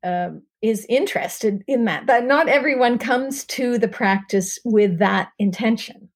uh, 0.05 0.31
is 0.61 0.85
interested 0.90 1.64
in 1.66 1.87
that 1.87 2.07
that 2.07 2.24
not 2.24 2.48
everyone 2.48 2.98
comes 2.98 3.44
to 3.46 3.79
the 3.79 3.88
practice 3.88 4.59
with 4.64 4.98
that 4.98 5.31
intention. 5.38 6.11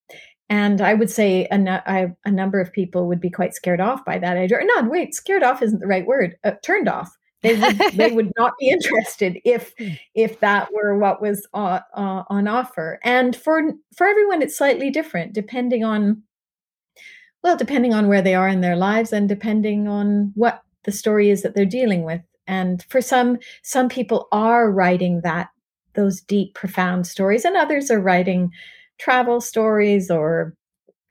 And 0.51 0.81
i 0.81 0.95
would 0.95 1.11
say 1.11 1.47
a, 1.51 2.09
a 2.25 2.31
number 2.31 2.61
of 2.61 2.73
people 2.73 3.07
would 3.07 3.21
be 3.21 3.31
quite 3.31 3.55
scared 3.55 3.81
off 3.81 4.05
by 4.05 4.19
that 4.19 4.37
idea. 4.37 4.59
Not 4.63 4.91
wait 4.91 5.15
scared 5.15 5.43
off 5.43 5.63
isn't 5.63 5.81
the 5.81 5.87
right 5.87 6.07
word 6.07 6.37
uh, 6.45 6.53
turned 6.63 6.89
off 6.89 7.11
they 7.43 7.59
would 7.59 7.79
they 7.95 8.11
would 8.15 8.33
not 8.37 8.55
be 8.59 8.69
interested 8.69 9.39
if 9.45 9.75
hmm. 9.79 9.91
if 10.15 10.41
that 10.41 10.69
were 10.73 10.99
what 10.99 11.21
was 11.23 11.47
uh, 11.55 11.81
uh, 11.95 12.23
on 12.29 12.49
offer 12.49 12.99
and 13.05 13.37
for 13.37 13.63
for 13.97 14.07
everyone 14.07 14.43
it's 14.43 14.57
slightly 14.59 14.91
different 14.91 15.33
depending 15.33 15.85
on 15.85 16.23
well, 17.43 17.57
depending 17.57 17.95
on 17.95 18.09
where 18.09 18.23
they 18.23 18.35
are 18.35 18.49
in 18.49 18.61
their 18.61 18.77
lives 18.77 19.13
and 19.13 19.29
depending 19.29 19.87
on 19.89 20.33
what 20.35 20.63
the 20.85 20.93
story 20.93 21.31
is 21.31 21.43
that 21.43 21.55
they're 21.55 21.65
dealing 21.65 22.05
with. 22.05 22.21
And 22.47 22.83
for 22.89 23.01
some, 23.01 23.39
some 23.63 23.89
people 23.89 24.27
are 24.33 24.71
writing 24.71 25.21
that 25.23 25.51
those 25.95 26.21
deep, 26.21 26.55
profound 26.55 27.07
stories, 27.07 27.45
and 27.45 27.57
others 27.57 27.91
are 27.91 28.01
writing 28.01 28.51
travel 28.99 29.41
stories 29.41 30.11
or 30.11 30.55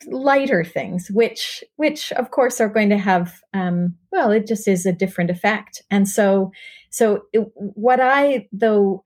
lighter 0.05 0.63
things, 0.63 1.10
which, 1.12 1.63
which 1.75 2.12
of 2.13 2.31
course 2.31 2.62
are 2.62 2.69
going 2.69 2.89
to 2.89 2.97
have, 2.97 3.41
um, 3.53 3.95
well, 4.12 4.31
it 4.31 4.47
just 4.47 4.67
is 4.67 4.86
a 4.86 4.93
different 4.93 5.29
effect. 5.29 5.81
And 5.89 6.07
so, 6.07 6.51
so 6.89 7.23
it, 7.33 7.47
what 7.55 7.99
I 7.99 8.47
though 8.51 9.03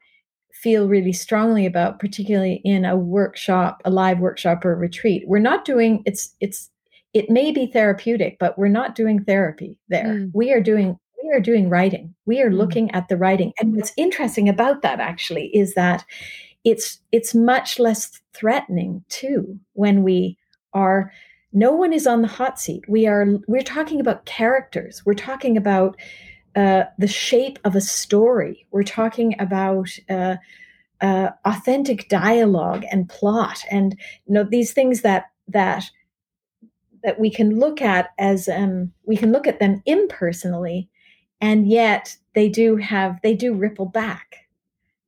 feel 0.53 0.87
really 0.87 1.13
strongly 1.13 1.65
about, 1.65 1.99
particularly 1.99 2.61
in 2.63 2.85
a 2.85 2.95
workshop, 2.95 3.81
a 3.85 3.89
live 3.89 4.19
workshop 4.19 4.63
or 4.63 4.75
retreat, 4.75 5.23
we're 5.25 5.39
not 5.39 5.65
doing 5.65 6.03
it's 6.05 6.35
it's 6.39 6.69
it 7.13 7.29
may 7.29 7.51
be 7.51 7.65
therapeutic 7.65 8.37
but 8.39 8.57
we're 8.57 8.67
not 8.67 8.95
doing 8.95 9.23
therapy 9.23 9.77
there 9.89 10.05
mm. 10.05 10.31
we 10.33 10.51
are 10.51 10.61
doing 10.61 10.97
we 11.23 11.31
are 11.31 11.41
doing 11.41 11.69
writing 11.69 12.13
we 12.25 12.41
are 12.41 12.49
mm. 12.49 12.57
looking 12.57 12.91
at 12.91 13.07
the 13.07 13.17
writing 13.17 13.51
and 13.59 13.75
what's 13.75 13.93
interesting 13.97 14.47
about 14.47 14.81
that 14.81 14.99
actually 14.99 15.47
is 15.55 15.73
that 15.73 16.05
it's 16.63 16.99
it's 17.11 17.33
much 17.33 17.79
less 17.79 18.21
threatening 18.33 19.03
too 19.09 19.59
when 19.73 20.03
we 20.03 20.37
are 20.73 21.11
no 21.53 21.71
one 21.71 21.93
is 21.93 22.07
on 22.07 22.21
the 22.21 22.27
hot 22.27 22.59
seat. 22.59 22.83
We 22.87 23.07
are 23.07 23.25
we're 23.47 23.61
talking 23.61 23.99
about 23.99 24.25
characters. 24.25 25.03
We're 25.05 25.13
talking 25.13 25.57
about 25.57 25.97
uh, 26.55 26.83
the 26.97 27.07
shape 27.07 27.59
of 27.63 27.75
a 27.75 27.81
story. 27.81 28.65
We're 28.71 28.83
talking 28.83 29.35
about 29.39 29.89
uh, 30.09 30.37
uh, 31.01 31.31
authentic 31.45 32.07
dialogue 32.09 32.85
and 32.91 33.09
plot 33.09 33.63
and 33.71 33.97
you 34.25 34.33
know 34.33 34.43
these 34.43 34.71
things 34.71 35.01
that 35.01 35.25
that 35.47 35.89
that 37.03 37.19
we 37.19 37.31
can 37.31 37.59
look 37.59 37.81
at 37.81 38.09
as 38.19 38.47
um, 38.47 38.91
we 39.05 39.17
can 39.17 39.31
look 39.31 39.47
at 39.47 39.59
them 39.59 39.81
impersonally 39.85 40.87
and 41.41 41.67
yet 41.67 42.15
they 42.35 42.47
do 42.47 42.77
have 42.77 43.19
they 43.23 43.33
do 43.33 43.53
ripple 43.53 43.87
back. 43.87 44.37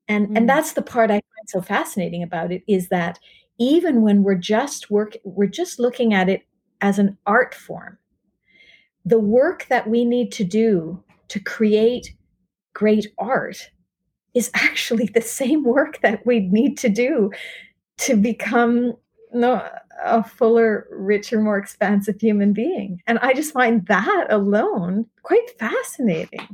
And 0.07 0.29
mm. 0.29 0.37
and 0.37 0.49
that's 0.49 0.73
the 0.73 0.81
part 0.81 1.11
i 1.11 1.15
find 1.15 1.47
so 1.47 1.61
fascinating 1.61 2.23
about 2.23 2.51
it 2.51 2.63
is 2.67 2.89
that 2.89 3.19
even 3.63 4.01
when 4.01 4.23
we're 4.23 4.35
just 4.35 4.91
work 4.91 5.15
we're 5.23 5.45
just 5.47 5.79
looking 5.79 6.13
at 6.13 6.29
it 6.29 6.41
as 6.81 6.99
an 6.99 7.17
art 7.25 7.55
form 7.55 7.97
the 9.05 9.19
work 9.19 9.65
that 9.69 9.89
we 9.89 10.05
need 10.05 10.31
to 10.31 10.43
do 10.43 11.03
to 11.29 11.39
create 11.39 12.13
great 12.73 13.07
art 13.17 13.69
is 14.33 14.49
actually 14.53 15.05
the 15.05 15.21
same 15.21 15.63
work 15.77 15.99
that 16.01 16.25
we 16.25 16.39
need 16.39 16.77
to 16.77 16.89
do 16.89 17.31
to 17.97 18.15
become 18.15 18.93
a 20.03 20.23
fuller, 20.23 20.87
richer, 20.91 21.41
more 21.41 21.57
expansive 21.57 22.19
human 22.19 22.53
being. 22.53 23.01
And 23.07 23.17
I 23.19 23.33
just 23.33 23.53
find 23.53 23.85
that 23.87 24.27
alone 24.29 25.05
quite 25.23 25.49
fascinating. 25.57 26.47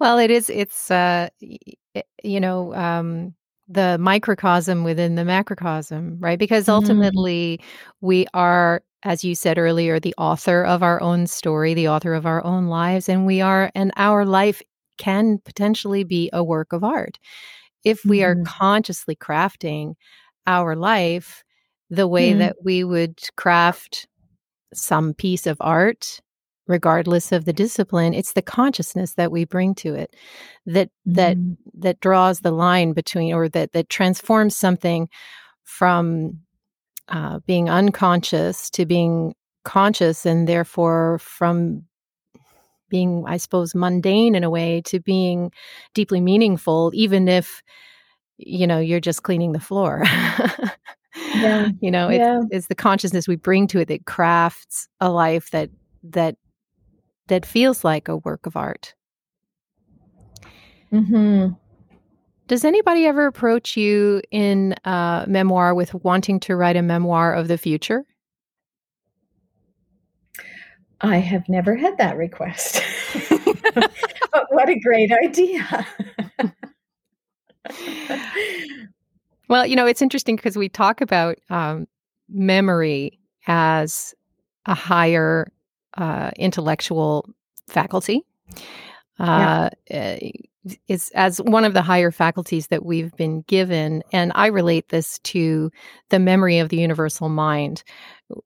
Well, 0.00 0.18
it 0.18 0.30
is, 0.30 0.50
it's, 0.50 0.90
uh, 0.90 1.28
you 1.40 2.40
know, 2.40 2.74
um, 2.74 3.34
the 3.68 3.96
microcosm 3.98 4.84
within 4.84 5.14
the 5.14 5.24
macrocosm, 5.24 6.18
right? 6.20 6.38
Because 6.38 6.64
mm-hmm. 6.64 6.74
ultimately 6.74 7.58
mm. 7.58 7.64
we 8.00 8.26
are, 8.34 8.82
as 9.02 9.24
you 9.24 9.34
said 9.34 9.58
earlier, 9.58 9.98
the 9.98 10.14
author 10.18 10.64
of 10.64 10.82
our 10.82 11.00
own 11.00 11.26
story, 11.26 11.74
the 11.74 11.88
author 11.88 12.14
of 12.14 12.26
our 12.26 12.44
own 12.44 12.66
lives. 12.66 13.08
And 13.08 13.26
we 13.26 13.40
are, 13.40 13.70
and 13.74 13.92
our 13.96 14.24
life 14.24 14.62
can 14.98 15.38
potentially 15.44 16.04
be 16.04 16.30
a 16.32 16.44
work 16.44 16.72
of 16.72 16.84
art. 16.84 17.18
If 17.84 18.04
we 18.04 18.18
mm. 18.18 18.24
are 18.24 18.34
mm-hmm. 18.34 18.44
consciously 18.44 19.16
crafting 19.16 19.94
our 20.46 20.76
life, 20.76 21.42
the 21.90 22.08
way 22.08 22.32
mm. 22.32 22.38
that 22.38 22.56
we 22.62 22.84
would 22.84 23.18
craft 23.36 24.06
some 24.72 25.14
piece 25.14 25.46
of 25.46 25.56
art 25.60 26.20
regardless 26.66 27.32
of 27.32 27.44
the 27.44 27.52
discipline 27.52 28.14
it's 28.14 28.32
the 28.32 28.42
consciousness 28.42 29.14
that 29.14 29.30
we 29.30 29.44
bring 29.44 29.74
to 29.74 29.94
it 29.94 30.14
that 30.66 30.88
mm. 30.88 31.14
that 31.14 31.36
that 31.74 32.00
draws 32.00 32.40
the 32.40 32.50
line 32.50 32.92
between 32.92 33.32
or 33.34 33.48
that 33.48 33.72
that 33.72 33.88
transforms 33.88 34.56
something 34.56 35.08
from 35.62 36.38
uh, 37.08 37.38
being 37.46 37.68
unconscious 37.68 38.70
to 38.70 38.86
being 38.86 39.34
conscious 39.64 40.24
and 40.24 40.48
therefore 40.48 41.18
from 41.18 41.82
being 42.88 43.24
i 43.26 43.36
suppose 43.36 43.74
mundane 43.74 44.34
in 44.34 44.44
a 44.44 44.50
way 44.50 44.80
to 44.82 45.00
being 45.00 45.50
deeply 45.94 46.20
meaningful 46.20 46.90
even 46.94 47.28
if 47.28 47.62
you 48.38 48.66
know 48.66 48.78
you're 48.78 49.00
just 49.00 49.22
cleaning 49.22 49.52
the 49.52 49.60
floor 49.60 50.02
yeah. 51.34 51.68
you 51.80 51.90
know 51.90 52.08
it's, 52.08 52.18
yeah. 52.18 52.40
it's 52.50 52.66
the 52.68 52.74
consciousness 52.74 53.28
we 53.28 53.36
bring 53.36 53.66
to 53.66 53.80
it 53.80 53.88
that 53.88 54.06
crafts 54.06 54.88
a 55.00 55.10
life 55.10 55.50
that 55.50 55.70
that 56.02 56.36
that 57.28 57.46
feels 57.46 57.84
like 57.84 58.08
a 58.08 58.16
work 58.18 58.46
of 58.46 58.56
art 58.56 58.94
Mm-hmm. 60.92 61.54
does 62.46 62.64
anybody 62.64 63.06
ever 63.06 63.26
approach 63.26 63.76
you 63.76 64.22
in 64.30 64.74
uh, 64.84 65.24
memoir 65.26 65.74
with 65.74 65.92
wanting 65.94 66.38
to 66.40 66.54
write 66.54 66.76
a 66.76 66.82
memoir 66.82 67.32
of 67.34 67.48
the 67.48 67.58
future 67.58 68.04
I 71.00 71.18
have 71.18 71.48
never 71.50 71.74
had 71.76 71.98
that 71.98 72.16
request. 72.16 72.82
but 74.32 74.46
what 74.50 74.70
a 74.70 74.78
great 74.78 75.12
idea. 75.12 75.86
well, 79.48 79.66
you 79.66 79.76
know, 79.76 79.86
it's 79.86 80.00
interesting 80.00 80.36
because 80.36 80.56
we 80.56 80.68
talk 80.68 81.00
about 81.02 81.38
um, 81.50 81.86
memory 82.28 83.18
as 83.46 84.14
a 84.66 84.74
higher 84.74 85.52
uh, 85.96 86.30
intellectual 86.36 87.28
faculty. 87.68 88.24
Uh, 89.18 89.70
yeah. 89.90 90.18
Is 90.88 91.10
as 91.14 91.42
one 91.42 91.64
of 91.66 91.74
the 91.74 91.82
higher 91.82 92.10
faculties 92.10 92.68
that 92.68 92.86
we've 92.86 93.14
been 93.16 93.42
given. 93.42 94.02
And 94.12 94.32
I 94.34 94.46
relate 94.46 94.88
this 94.88 95.18
to 95.20 95.70
the 96.08 96.18
memory 96.18 96.58
of 96.58 96.70
the 96.70 96.78
universal 96.78 97.28
mind, 97.28 97.84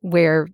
where 0.00 0.48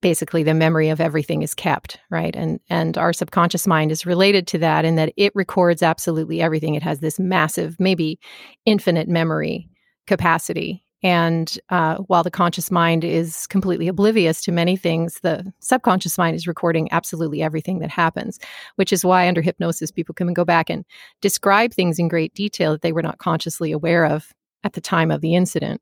basically 0.00 0.42
the 0.42 0.54
memory 0.54 0.88
of 0.88 1.00
everything 1.00 1.42
is 1.42 1.54
kept 1.54 1.98
right 2.10 2.36
and 2.36 2.60
and 2.70 2.96
our 2.96 3.12
subconscious 3.12 3.66
mind 3.66 3.90
is 3.90 4.06
related 4.06 4.46
to 4.46 4.58
that 4.58 4.84
in 4.84 4.96
that 4.96 5.12
it 5.16 5.32
records 5.34 5.82
absolutely 5.82 6.40
everything 6.40 6.74
it 6.74 6.82
has 6.82 7.00
this 7.00 7.18
massive 7.18 7.78
maybe 7.80 8.18
infinite 8.64 9.08
memory 9.08 9.68
capacity 10.06 10.84
and 11.02 11.58
uh, 11.70 11.96
while 11.96 12.24
the 12.24 12.30
conscious 12.30 12.70
mind 12.70 13.04
is 13.04 13.46
completely 13.46 13.86
oblivious 13.86 14.42
to 14.42 14.52
many 14.52 14.76
things, 14.76 15.20
the 15.20 15.52
subconscious 15.60 16.18
mind 16.18 16.34
is 16.34 16.48
recording 16.48 16.88
absolutely 16.90 17.40
everything 17.40 17.78
that 17.78 17.90
happens, 17.90 18.40
which 18.76 18.92
is 18.92 19.04
why 19.04 19.28
under 19.28 19.40
hypnosis, 19.40 19.92
people 19.92 20.14
can 20.14 20.32
go 20.34 20.44
back 20.44 20.68
and 20.68 20.84
describe 21.20 21.72
things 21.72 21.98
in 21.98 22.08
great 22.08 22.34
detail 22.34 22.72
that 22.72 22.82
they 22.82 22.92
were 22.92 23.02
not 23.02 23.18
consciously 23.18 23.70
aware 23.70 24.04
of 24.04 24.32
at 24.64 24.72
the 24.72 24.80
time 24.80 25.12
of 25.12 25.20
the 25.20 25.36
incident. 25.36 25.80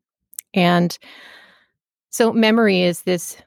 And 0.52 0.98
so, 2.10 2.32
memory 2.32 2.82
is 2.82 3.02
this 3.02 3.38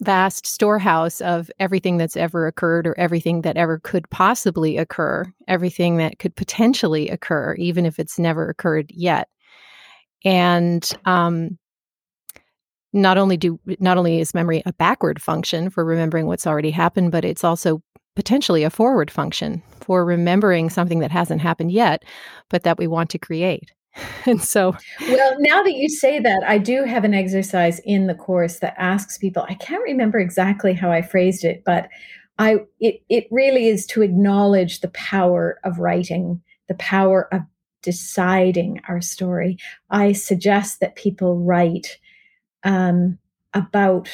vast 0.00 0.46
storehouse 0.46 1.20
of 1.20 1.50
everything 1.60 1.96
that's 1.96 2.16
ever 2.16 2.48
occurred 2.48 2.86
or 2.86 2.98
everything 2.98 3.42
that 3.42 3.56
ever 3.56 3.78
could 3.78 4.10
possibly 4.10 4.76
occur, 4.76 5.24
everything 5.46 5.96
that 5.98 6.18
could 6.18 6.34
potentially 6.34 7.08
occur, 7.08 7.54
even 7.54 7.86
if 7.86 8.00
it's 8.00 8.18
never 8.18 8.48
occurred 8.48 8.90
yet 8.92 9.28
and 10.24 10.90
um, 11.04 11.58
not 12.94 13.18
only 13.18 13.36
do 13.36 13.60
not 13.80 13.98
only 13.98 14.20
is 14.20 14.32
memory 14.32 14.62
a 14.64 14.72
backward 14.72 15.20
function 15.20 15.68
for 15.68 15.84
remembering 15.84 16.26
what's 16.26 16.46
already 16.46 16.70
happened 16.70 17.12
but 17.12 17.24
it's 17.24 17.44
also 17.44 17.82
potentially 18.16 18.62
a 18.62 18.70
forward 18.70 19.10
function 19.10 19.62
for 19.80 20.04
remembering 20.04 20.70
something 20.70 21.00
that 21.00 21.10
hasn't 21.10 21.40
happened 21.40 21.72
yet 21.72 22.04
but 22.48 22.62
that 22.62 22.78
we 22.78 22.86
want 22.86 23.10
to 23.10 23.18
create. 23.18 23.72
And 24.26 24.42
so 24.42 24.74
well 25.08 25.36
now 25.38 25.62
that 25.62 25.74
you 25.74 25.88
say 25.88 26.18
that 26.18 26.42
i 26.44 26.58
do 26.58 26.82
have 26.82 27.04
an 27.04 27.14
exercise 27.14 27.78
in 27.84 28.08
the 28.08 28.14
course 28.14 28.58
that 28.58 28.74
asks 28.76 29.18
people 29.18 29.44
i 29.48 29.54
can't 29.54 29.84
remember 29.84 30.18
exactly 30.18 30.72
how 30.72 30.90
i 30.90 31.00
phrased 31.00 31.44
it 31.44 31.62
but 31.64 31.88
i 32.38 32.56
it, 32.80 33.02
it 33.08 33.28
really 33.30 33.68
is 33.68 33.86
to 33.86 34.02
acknowledge 34.02 34.80
the 34.80 34.88
power 34.88 35.60
of 35.62 35.78
writing 35.78 36.42
the 36.68 36.74
power 36.74 37.28
of 37.32 37.42
deciding 37.84 38.80
our 38.88 39.00
story, 39.00 39.58
I 39.90 40.12
suggest 40.12 40.80
that 40.80 40.96
people 40.96 41.38
write 41.38 41.98
um, 42.64 43.18
about. 43.52 44.08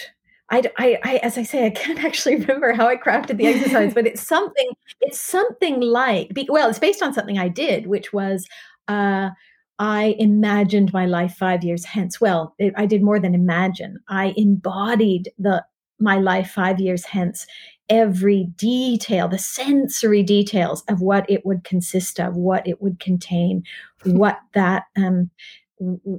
I, 0.52 0.62
I, 0.76 0.98
I, 1.04 1.16
as 1.18 1.38
I 1.38 1.44
say, 1.44 1.64
I 1.64 1.70
can't 1.70 2.02
actually 2.04 2.36
remember 2.36 2.72
how 2.72 2.88
I 2.88 2.96
crafted 2.96 3.36
the 3.38 3.46
exercise, 3.46 3.94
but 3.94 4.06
it's 4.06 4.26
something. 4.26 4.70
It's 5.00 5.20
something 5.20 5.80
like. 5.80 6.32
Well, 6.48 6.68
it's 6.68 6.78
based 6.78 7.02
on 7.02 7.14
something 7.14 7.38
I 7.38 7.48
did, 7.48 7.86
which 7.86 8.12
was. 8.12 8.46
Uh, 8.88 9.30
I 9.78 10.14
imagined 10.18 10.92
my 10.92 11.06
life 11.06 11.36
five 11.36 11.64
years 11.64 11.86
hence. 11.86 12.20
Well, 12.20 12.54
it, 12.58 12.74
I 12.76 12.84
did 12.84 13.02
more 13.02 13.18
than 13.18 13.34
imagine. 13.34 13.98
I 14.08 14.34
embodied 14.36 15.30
the 15.38 15.64
my 15.98 16.18
life 16.18 16.50
five 16.50 16.80
years 16.80 17.04
hence 17.04 17.46
every 17.90 18.44
detail, 18.56 19.28
the 19.28 19.38
sensory 19.38 20.22
details 20.22 20.82
of 20.88 21.02
what 21.02 21.28
it 21.28 21.44
would 21.44 21.64
consist 21.64 22.20
of, 22.20 22.36
what 22.36 22.66
it 22.66 22.80
would 22.80 23.00
contain, 23.00 23.64
what 24.04 24.38
that 24.54 24.84
um, 24.96 25.30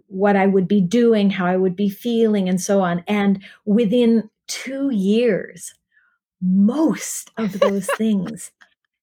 what 0.08 0.36
I 0.36 0.48
would 0.48 0.68
be 0.68 0.82
doing, 0.82 1.30
how 1.30 1.46
I 1.46 1.56
would 1.56 1.76
be 1.76 1.90
feeling, 1.90 2.50
and 2.50 2.60
so 2.60 2.82
on. 2.82 3.04
And 3.08 3.44
within 3.66 4.30
two 4.48 4.90
years, 4.92 5.74
most 6.42 7.32
of 7.38 7.60
those 7.60 7.88
things, 7.98 8.52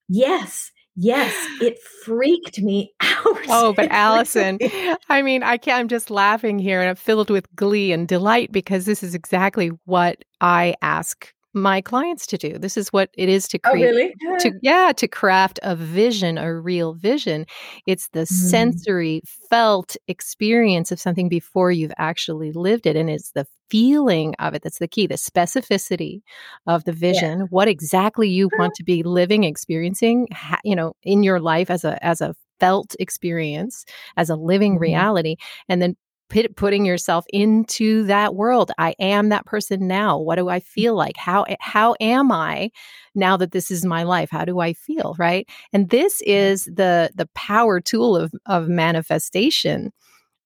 yes, 0.09 0.73
yes, 0.97 1.35
it 1.61 1.79
freaked 2.05 2.61
me 2.61 2.93
out. 3.01 3.39
Oh, 3.49 3.73
but 3.73 3.91
Alison, 3.91 4.59
I 5.09 5.23
mean, 5.23 5.43
I 5.43 5.57
can't, 5.57 5.79
I'm 5.79 5.89
just 5.89 6.11
laughing 6.11 6.59
here 6.59 6.81
and 6.81 6.91
I'm 6.91 6.97
filled 6.97 7.31
with 7.31 7.47
glee 7.55 7.93
and 7.93 8.07
delight 8.07 8.53
because 8.53 8.85
this 8.85 9.03
is 9.03 9.15
exactly 9.15 9.71
what 9.85 10.25
I 10.41 10.75
ask 10.83 11.33
my 11.55 11.81
clients 11.81 12.27
to 12.29 12.39
do. 12.39 12.59
This 12.59 12.77
is 12.77 12.93
what 12.93 13.11
it 13.15 13.29
is 13.29 13.49
to 13.49 13.59
create. 13.59 13.85
Oh, 13.85 13.89
really? 13.89 14.15
yeah. 14.21 14.37
To 14.39 14.53
yeah, 14.63 14.93
to 14.97 15.09
craft 15.09 15.59
a 15.63 15.75
vision, 15.75 16.39
a 16.39 16.55
real 16.55 16.95
vision. 16.95 17.47
It's 17.87 18.09
the 18.09 18.21
mm. 18.21 18.27
sensory, 18.27 19.23
felt 19.51 19.97
experience 20.07 20.93
of 20.93 21.01
something 21.01 21.29
before 21.29 21.73
you've 21.73 21.93
actually 21.99 22.53
lived 22.53 22.87
it, 22.87 22.97
and 22.97 23.09
it's 23.09 23.33
the 23.33 23.47
feeling 23.71 24.35
of 24.39 24.55
it 24.55 24.63
that's 24.63 24.79
the 24.79 24.89
key. 24.89 25.07
The 25.07 25.15
specificity 25.15 26.21
of 26.67 26.85
the 26.85 26.93
vision, 26.93 27.41
yeah. 27.41 27.45
what 27.51 27.69
exactly 27.69 28.29
you 28.29 28.51
want 28.59 28.75
to 28.75 28.85
be 28.85 29.03
living, 29.03 29.45
experiencing, 29.45 30.29
you 30.65 30.77
know, 30.77 30.95
in 31.03 31.23
your 31.23 31.41
life 31.41 31.71
as 31.71 31.85
a 31.85 32.03
as 32.05 32.21
a 32.21 32.35
felt 32.61 32.97
experience 32.99 33.85
as 34.17 34.31
a 34.31 34.37
living 34.37 34.75
mm-hmm. 34.75 34.83
reality 34.83 35.37
and 35.69 35.81
then 35.81 35.97
put, 36.29 36.57
putting 36.57 36.85
yourself 36.85 37.25
into 37.31 38.05
that 38.05 38.35
world. 38.35 38.71
I 38.79 38.95
am 38.99 39.29
that 39.31 39.47
person 39.47 39.87
now. 39.87 40.19
What 40.19 40.37
do 40.37 40.49
I 40.49 40.61
feel 40.61 40.95
like? 40.95 41.17
How 41.17 41.47
how 41.61 41.95
am 42.01 42.31
I 42.33 42.71
now 43.15 43.37
that 43.37 43.53
this 43.53 43.71
is 43.71 43.85
my 43.85 44.03
life? 44.03 44.31
How 44.31 44.45
do 44.45 44.61
I 44.61 44.73
feel, 44.73 45.15
right? 45.19 45.49
And 45.73 45.91
this 45.91 46.21
is 46.23 46.65
the 46.65 47.11
the 47.15 47.29
power 47.35 47.81
tool 47.81 48.17
of 48.17 48.33
of 48.47 48.69
manifestation. 48.69 49.93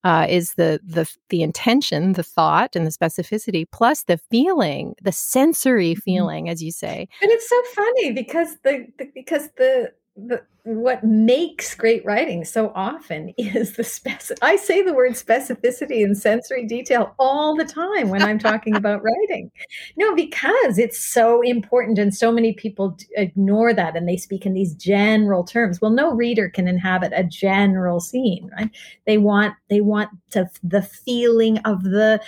Uh, 0.05 0.27
is 0.29 0.55
the 0.55 0.81
the 0.83 1.09
the 1.29 1.43
intention, 1.43 2.15
the 2.15 2.25
thought, 2.25 2.75
and 2.75 2.85
the 2.85 2.91
specificity, 2.91 3.65
plus 3.71 4.03
the 4.03 4.19
feeling, 4.19 4.97
the 5.01 5.13
sensory 5.13 5.93
mm-hmm. 5.93 6.01
feeling, 6.01 6.49
as 6.49 6.61
you 6.61 6.73
say. 6.73 7.07
And 7.21 7.31
it's 7.31 7.49
so 7.49 7.63
funny 7.73 8.11
because 8.11 8.57
the, 8.65 8.89
the 8.99 9.09
because 9.15 9.49
the 9.57 9.93
the, 10.17 10.43
what 10.65 11.03
makes 11.03 11.75
great 11.75 12.05
writing 12.05 12.45
so 12.45 12.71
often 12.75 13.33
is 13.39 13.75
the 13.77 13.85
spec. 13.85 14.23
I 14.43 14.57
say 14.57 14.83
the 14.83 14.95
word 14.95 15.13
specificity 15.13 16.05
and 16.05 16.17
sensory 16.17 16.67
detail 16.67 17.15
all 17.19 17.57
the 17.57 17.65
time 17.65 18.11
when 18.11 18.23
I'm 18.23 18.39
talking 18.39 18.77
about 18.77 19.03
writing. 19.31 19.51
No, 19.97 20.15
because 20.15 20.79
it's 20.79 20.99
so 20.99 21.41
important, 21.43 21.99
and 21.99 22.15
so 22.15 22.31
many 22.31 22.53
people 22.53 22.97
ignore 23.17 23.73
that 23.75 23.97
and 23.97 24.09
they 24.09 24.17
speak 24.17 24.47
in 24.47 24.55
these 24.55 24.75
general 24.75 25.45
terms. 25.45 25.81
Well, 25.81 25.91
no 25.91 26.13
reader 26.13 26.49
can 26.49 26.69
inhabit 26.69 27.13
a 27.15 27.25
general 27.25 28.01
scene, 28.01 28.51
right? 28.57 28.71
They 29.07 29.19
want 29.19 29.55
they 29.69 29.81
want 29.81 30.11
to 30.31 30.49
the 30.63 30.83
feeling 30.83 31.59
of 31.59 31.83
the 31.83 32.21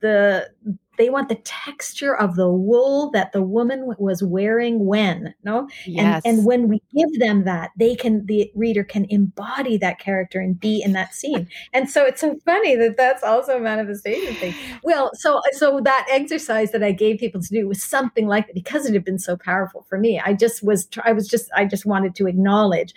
the 0.00 0.48
they 0.98 1.10
want 1.10 1.28
the 1.28 1.36
texture 1.36 2.14
of 2.14 2.36
the 2.36 2.48
wool 2.48 3.10
that 3.12 3.32
the 3.32 3.42
woman 3.42 3.94
was 3.98 4.22
wearing 4.22 4.86
when 4.86 5.34
no? 5.44 5.68
Yes. 5.86 6.22
and 6.24 6.38
and 6.38 6.46
when 6.46 6.68
we 6.68 6.82
give 6.94 7.18
them 7.20 7.44
that 7.44 7.70
they 7.76 7.94
can 7.94 8.26
the 8.26 8.50
reader 8.54 8.84
can 8.84 9.06
embody 9.08 9.76
that 9.78 9.98
character 9.98 10.40
and 10.40 10.58
be 10.58 10.82
in 10.82 10.92
that 10.92 11.14
scene. 11.14 11.48
And 11.72 11.90
so 11.90 12.04
it's 12.04 12.20
so 12.20 12.36
funny 12.44 12.76
that 12.76 12.96
that's 12.96 13.22
also 13.22 13.56
a 13.56 13.60
manifestation 13.60 14.34
thing. 14.34 14.54
Well 14.82 15.10
so 15.14 15.40
so 15.52 15.80
that 15.80 16.06
exercise 16.10 16.70
that 16.72 16.82
i 16.82 16.92
gave 16.92 17.18
people 17.18 17.40
to 17.40 17.48
do 17.48 17.68
was 17.68 17.82
something 17.82 18.26
like 18.26 18.46
that 18.46 18.54
because 18.54 18.86
it 18.86 18.94
had 18.94 19.04
been 19.04 19.18
so 19.18 19.36
powerful 19.36 19.84
for 19.88 19.98
me 19.98 20.20
i 20.24 20.32
just 20.32 20.62
was 20.62 20.88
i 21.04 21.12
was 21.12 21.28
just 21.28 21.50
i 21.54 21.64
just 21.64 21.86
wanted 21.86 22.14
to 22.14 22.26
acknowledge 22.26 22.94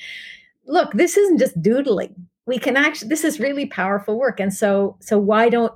look 0.71 0.93
this 0.93 1.17
isn't 1.17 1.39
just 1.39 1.61
doodling. 1.61 2.15
We 2.45 2.57
can 2.57 2.77
actually 2.77 3.09
this 3.09 3.23
is 3.23 3.39
really 3.39 3.65
powerful 3.65 4.17
work. 4.17 4.39
And 4.39 4.53
so 4.53 4.97
so 4.99 5.17
why 5.19 5.49
don't 5.49 5.73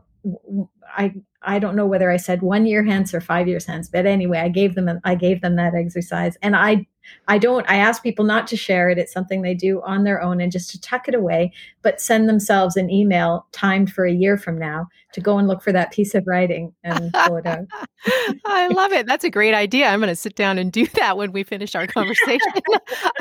I 0.95 1.13
I 1.41 1.59
don't 1.59 1.75
know 1.75 1.85
whether 1.85 2.11
I 2.11 2.17
said 2.17 2.41
one 2.41 2.65
year 2.65 2.83
hence 2.83 3.13
or 3.13 3.21
five 3.21 3.47
years 3.47 3.65
hence, 3.65 3.89
but 3.89 4.05
anyway, 4.05 4.39
I 4.39 4.49
gave 4.49 4.75
them 4.75 4.99
I 5.03 5.15
gave 5.15 5.41
them 5.41 5.55
that 5.57 5.75
exercise, 5.75 6.37
and 6.41 6.55
I 6.55 6.87
I 7.27 7.37
don't 7.37 7.69
I 7.69 7.77
ask 7.77 8.03
people 8.03 8.25
not 8.25 8.47
to 8.47 8.57
share 8.57 8.89
it. 8.89 8.97
It's 8.97 9.13
something 9.13 9.41
they 9.41 9.53
do 9.53 9.81
on 9.81 10.03
their 10.03 10.21
own 10.21 10.41
and 10.41 10.51
just 10.51 10.69
to 10.71 10.81
tuck 10.81 11.07
it 11.07 11.15
away, 11.15 11.51
but 11.81 12.01
send 12.01 12.29
themselves 12.29 12.75
an 12.75 12.89
email 12.89 13.47
timed 13.51 13.91
for 13.91 14.05
a 14.05 14.13
year 14.13 14.37
from 14.37 14.57
now 14.57 14.87
to 15.15 15.21
go 15.21 15.37
and 15.37 15.47
look 15.47 15.61
for 15.61 15.71
that 15.71 15.91
piece 15.91 16.13
of 16.13 16.27
writing 16.27 16.73
and 16.83 17.11
pull 17.13 17.37
it 17.37 17.45
out. 17.45 17.65
I 18.45 18.67
love 18.67 18.91
it. 18.91 19.05
That's 19.05 19.23
a 19.23 19.29
great 19.29 19.53
idea. 19.53 19.87
I'm 19.87 19.99
going 19.99 20.09
to 20.09 20.15
sit 20.15 20.35
down 20.35 20.57
and 20.57 20.71
do 20.71 20.85
that 20.95 21.17
when 21.17 21.31
we 21.31 21.43
finish 21.43 21.73
our 21.73 21.87
conversation. 21.87 22.51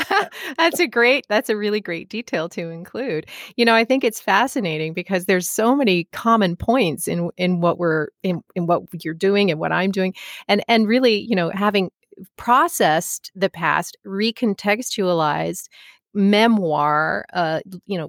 that's 0.58 0.80
a 0.80 0.86
great 0.86 1.24
that's 1.28 1.48
a 1.48 1.56
really 1.56 1.80
great 1.80 2.08
detail 2.08 2.48
to 2.50 2.70
include. 2.70 3.26
You 3.56 3.64
know, 3.64 3.74
I 3.74 3.84
think 3.84 4.04
it's 4.04 4.20
fascinating 4.20 4.92
because 4.92 5.26
there's 5.26 5.48
so 5.48 5.74
many 5.74 6.04
common 6.12 6.56
points 6.56 7.08
in 7.08 7.30
in 7.36 7.60
what 7.60 7.78
we're 7.78 8.08
in, 8.22 8.42
in 8.54 8.66
what 8.66 8.82
you're 9.04 9.14
doing 9.14 9.50
and 9.50 9.60
what 9.60 9.72
I'm 9.72 9.92
doing 9.92 10.14
and 10.48 10.62
and 10.68 10.88
really, 10.88 11.18
you 11.18 11.36
know, 11.36 11.50
having 11.50 11.90
processed 12.36 13.30
the 13.34 13.50
past, 13.50 13.96
recontextualized 14.06 15.68
memoir, 16.14 17.24
uh, 17.32 17.60
you 17.86 17.98
know, 17.98 18.08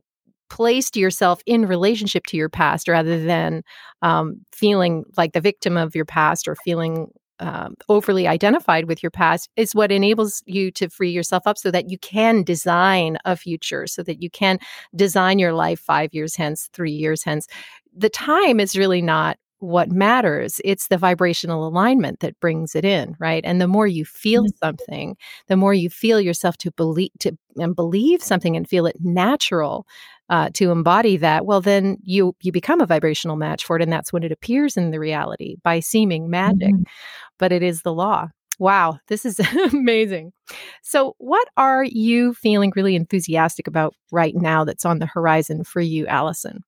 placed 0.50 0.96
yourself 0.96 1.42
in 1.46 1.66
relationship 1.66 2.24
to 2.28 2.38
your 2.38 2.50
past 2.50 2.88
rather 2.88 3.24
than 3.24 3.64
um, 4.02 4.42
feeling 4.54 5.04
like 5.18 5.34
the 5.34 5.42
victim 5.42 5.76
of 5.76 5.96
your 5.96 6.06
past 6.06 6.48
or 6.48 6.56
feeling 6.56 7.08
um, 7.40 7.76
overly 7.90 8.28
identified 8.28 8.86
with 8.86 9.04
your 9.04 9.10
past 9.10 9.50
is 9.58 9.76
what 9.76 9.92
enables 9.92 10.42
you 10.46 10.72
to 10.72 10.90
free 10.90 11.10
yourself 11.12 11.44
up 11.46 11.58
so 11.58 11.70
that 11.72 11.90
you 11.90 11.98
can 11.98 12.44
design 12.44 13.18
a 13.26 13.36
future, 13.36 13.88
so 13.88 14.04
that 14.04 14.22
you 14.22 14.30
can 14.30 14.60
design 14.96 15.40
your 15.40 15.54
life 15.54 15.80
five 15.80 16.14
years 16.14 16.36
hence, 16.36 16.70
three 16.72 16.94
years 16.94 17.24
hence. 17.24 17.48
The 17.94 18.10
time 18.10 18.60
is 18.60 18.78
really 18.78 19.02
not 19.02 19.38
what 19.60 19.90
matters. 19.92 20.60
It's 20.64 20.88
the 20.88 20.98
vibrational 20.98 21.68
alignment 21.68 22.20
that 22.20 22.40
brings 22.40 22.76
it 22.76 22.86
in, 22.86 23.16
right? 23.20 23.44
And 23.46 23.62
the 23.62 23.68
more 23.68 23.88
you 23.88 24.06
feel 24.06 24.44
mm-hmm. 24.44 24.66
something, 24.66 25.18
the 25.48 25.56
more 25.56 25.74
you 25.74 25.90
feel 25.90 26.20
yourself 26.20 26.58
to 26.58 26.72
believe 26.72 27.12
to 27.20 27.38
and 27.58 27.76
believe 27.76 28.22
something 28.22 28.56
and 28.58 28.68
feel 28.68 28.86
it 28.86 28.98
natural 29.00 29.88
uh, 30.30 30.50
to 30.54 30.72
embody 30.72 31.18
that. 31.18 31.46
Well, 31.46 31.62
then 31.62 31.98
you 32.04 32.36
you 32.42 32.52
become 32.52 32.82
a 32.82 32.86
vibrational 32.86 33.36
match 33.36 33.66
for 33.66 33.76
it, 33.76 33.82
and 33.82 33.92
that's 33.92 34.12
when 34.12 34.24
it 34.24 34.32
appears 34.32 34.78
in 34.78 34.92
the 34.92 35.00
reality 35.00 35.56
by 35.64 35.80
seeming 35.80 36.30
magic. 36.30 36.74
Mm-hmm. 36.74 36.84
But 37.38 37.52
it 37.52 37.64
is 37.64 37.82
the 37.82 37.94
law. 37.94 38.30
Wow, 38.60 39.00
this 39.08 39.26
is 39.26 39.40
amazing. 39.74 40.32
So, 40.82 41.16
what 41.18 41.48
are 41.58 41.84
you 41.84 42.34
feeling 42.34 42.72
really 42.76 42.96
enthusiastic 42.96 43.68
about 43.68 43.94
right 44.12 44.36
now 44.36 44.64
that's 44.64 44.86
on 44.86 45.00
the 45.00 45.06
horizon 45.06 45.64
for 45.64 45.82
you, 45.82 46.08
Alison? 46.08 46.64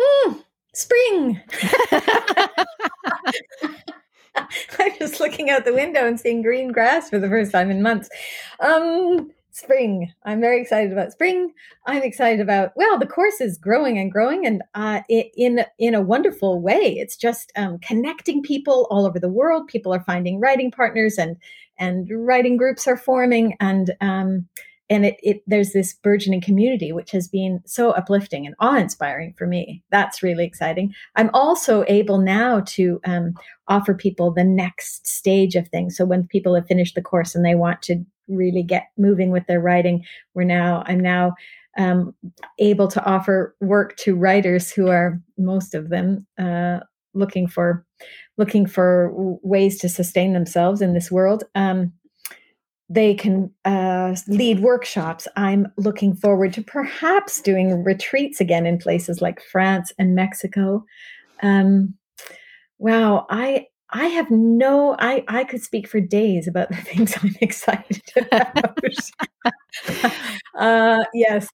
Mm, 0.00 0.43
spring. 0.74 1.40
I'm 4.78 4.98
just 4.98 5.20
looking 5.20 5.50
out 5.50 5.64
the 5.64 5.74
window 5.74 6.06
and 6.06 6.18
seeing 6.18 6.42
green 6.42 6.72
grass 6.72 7.08
for 7.10 7.18
the 7.18 7.28
first 7.28 7.52
time 7.52 7.70
in 7.70 7.82
months. 7.82 8.08
Um, 8.60 9.30
spring. 9.54 10.12
I'm 10.24 10.40
very 10.40 10.60
excited 10.60 10.92
about 10.92 11.12
spring. 11.12 11.52
I'm 11.86 12.02
excited 12.02 12.40
about 12.40 12.72
well, 12.76 12.98
the 12.98 13.06
course 13.06 13.40
is 13.40 13.56
growing 13.56 13.98
and 13.98 14.10
growing, 14.10 14.46
and 14.46 14.62
uh, 14.74 15.00
it, 15.08 15.30
in 15.36 15.64
in 15.78 15.94
a 15.94 16.02
wonderful 16.02 16.60
way. 16.60 16.96
It's 16.98 17.16
just 17.16 17.52
um, 17.56 17.78
connecting 17.78 18.42
people 18.42 18.86
all 18.90 19.06
over 19.06 19.18
the 19.18 19.28
world. 19.28 19.68
People 19.68 19.94
are 19.94 20.04
finding 20.04 20.40
writing 20.40 20.70
partners, 20.70 21.16
and 21.18 21.36
and 21.78 22.08
writing 22.10 22.56
groups 22.56 22.86
are 22.86 22.96
forming, 22.96 23.56
and 23.60 23.94
um, 24.00 24.48
and 24.90 25.06
it, 25.06 25.16
it 25.22 25.42
there's 25.46 25.72
this 25.72 25.94
burgeoning 25.94 26.40
community 26.40 26.92
which 26.92 27.10
has 27.10 27.28
been 27.28 27.60
so 27.64 27.90
uplifting 27.92 28.46
and 28.46 28.54
awe-inspiring 28.60 29.34
for 29.36 29.46
me. 29.46 29.82
That's 29.90 30.22
really 30.22 30.44
exciting. 30.44 30.94
I'm 31.16 31.30
also 31.32 31.84
able 31.88 32.18
now 32.18 32.60
to 32.66 33.00
um, 33.04 33.34
offer 33.68 33.94
people 33.94 34.30
the 34.30 34.44
next 34.44 35.06
stage 35.06 35.54
of 35.54 35.68
things. 35.68 35.96
So 35.96 36.04
when 36.04 36.26
people 36.26 36.54
have 36.54 36.66
finished 36.66 36.94
the 36.94 37.02
course 37.02 37.34
and 37.34 37.44
they 37.44 37.54
want 37.54 37.82
to 37.82 38.04
really 38.28 38.62
get 38.62 38.88
moving 38.96 39.30
with 39.30 39.46
their 39.46 39.60
writing 39.60 40.02
we're 40.32 40.44
now 40.44 40.82
i'm 40.86 40.98
now 40.98 41.34
um, 41.76 42.14
able 42.58 42.88
to 42.88 43.04
offer 43.04 43.54
work 43.60 43.96
to 43.96 44.14
writers 44.14 44.70
who 44.70 44.88
are 44.88 45.20
most 45.36 45.74
of 45.74 45.88
them 45.88 46.26
uh, 46.38 46.80
looking 47.14 47.48
for 47.48 47.84
looking 48.36 48.66
for 48.66 49.10
ways 49.42 49.78
to 49.78 49.88
sustain 49.88 50.32
themselves 50.32 50.80
in 50.80 50.92
this 50.92 51.10
world. 51.10 51.44
Um, 51.54 51.92
they 52.88 53.14
can 53.14 53.50
uh, 53.64 54.14
lead 54.28 54.60
workshops. 54.60 55.26
I'm 55.36 55.66
looking 55.76 56.14
forward 56.14 56.52
to 56.54 56.62
perhaps 56.62 57.40
doing 57.40 57.82
retreats 57.82 58.40
again 58.40 58.66
in 58.66 58.78
places 58.78 59.22
like 59.22 59.40
France 59.40 59.92
and 59.98 60.14
Mexico. 60.14 60.84
Um, 61.42 61.94
wow, 62.78 63.26
I 63.30 63.66
I 63.90 64.06
have 64.06 64.30
no 64.30 64.96
I 64.98 65.24
I 65.28 65.44
could 65.44 65.62
speak 65.62 65.88
for 65.88 66.00
days 66.00 66.46
about 66.46 66.68
the 66.70 66.76
things 66.76 67.16
I'm 67.22 67.34
excited 67.40 68.02
about. 68.16 68.78
uh, 70.58 71.04
yes, 71.14 71.48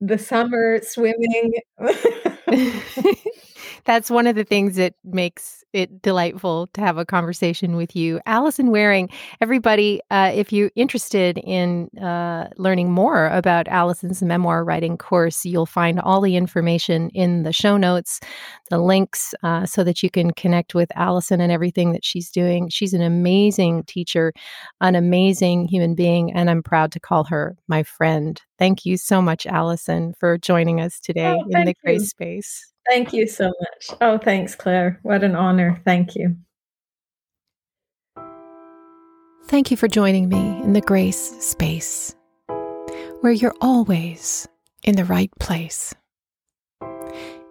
the 0.00 0.18
summer 0.18 0.80
swimming. 0.82 1.54
That's 3.84 4.10
one 4.10 4.26
of 4.26 4.36
the 4.36 4.44
things 4.44 4.76
that 4.76 4.94
makes 5.04 5.64
it 5.74 6.00
delightful 6.02 6.68
to 6.68 6.80
have 6.80 6.96
a 6.96 7.04
conversation 7.04 7.76
with 7.76 7.96
you. 7.96 8.20
Alison 8.26 8.70
Wearing, 8.70 9.10
everybody, 9.40 10.00
uh, 10.10 10.30
if 10.32 10.52
you're 10.52 10.70
interested 10.76 11.38
in 11.38 11.88
uh, 11.98 12.48
learning 12.56 12.92
more 12.92 13.26
about 13.26 13.66
Alison's 13.68 14.22
memoir 14.22 14.64
writing 14.64 14.96
course, 14.96 15.44
you'll 15.44 15.66
find 15.66 16.00
all 16.00 16.20
the 16.20 16.36
information 16.36 17.10
in 17.10 17.42
the 17.42 17.52
show 17.52 17.76
notes, 17.76 18.20
the 18.70 18.78
links, 18.78 19.34
uh, 19.42 19.66
so 19.66 19.82
that 19.82 20.02
you 20.02 20.10
can 20.10 20.30
connect 20.32 20.74
with 20.74 20.90
Alison 20.94 21.40
and 21.40 21.50
everything 21.50 21.92
that 21.92 22.04
she's 22.04 22.30
doing. 22.30 22.68
She's 22.68 22.94
an 22.94 23.02
amazing 23.02 23.82
teacher, 23.84 24.32
an 24.80 24.94
amazing 24.94 25.66
human 25.66 25.96
being, 25.96 26.32
and 26.32 26.48
I'm 26.48 26.62
proud 26.62 26.92
to 26.92 27.00
call 27.00 27.24
her 27.24 27.56
my 27.66 27.82
friend. 27.82 28.40
Thank 28.58 28.86
you 28.86 28.96
so 28.96 29.20
much, 29.20 29.44
Alison, 29.44 30.14
for 30.20 30.38
joining 30.38 30.80
us 30.80 31.00
today 31.00 31.36
oh, 31.36 31.44
in 31.50 31.64
the 31.64 31.74
Grace 31.82 32.10
Space. 32.10 32.73
Thank 32.88 33.12
you 33.12 33.26
so 33.26 33.46
much. 33.46 33.98
Oh, 34.00 34.18
thanks, 34.18 34.54
Claire. 34.54 35.00
What 35.02 35.24
an 35.24 35.34
honor. 35.34 35.80
Thank 35.84 36.14
you. 36.16 36.36
Thank 39.46 39.70
you 39.70 39.76
for 39.76 39.88
joining 39.88 40.28
me 40.28 40.38
in 40.62 40.72
the 40.72 40.80
Grace 40.80 41.36
Space, 41.40 42.14
where 43.20 43.32
you're 43.32 43.54
always 43.60 44.48
in 44.84 44.96
the 44.96 45.04
right 45.04 45.30
place. 45.38 45.94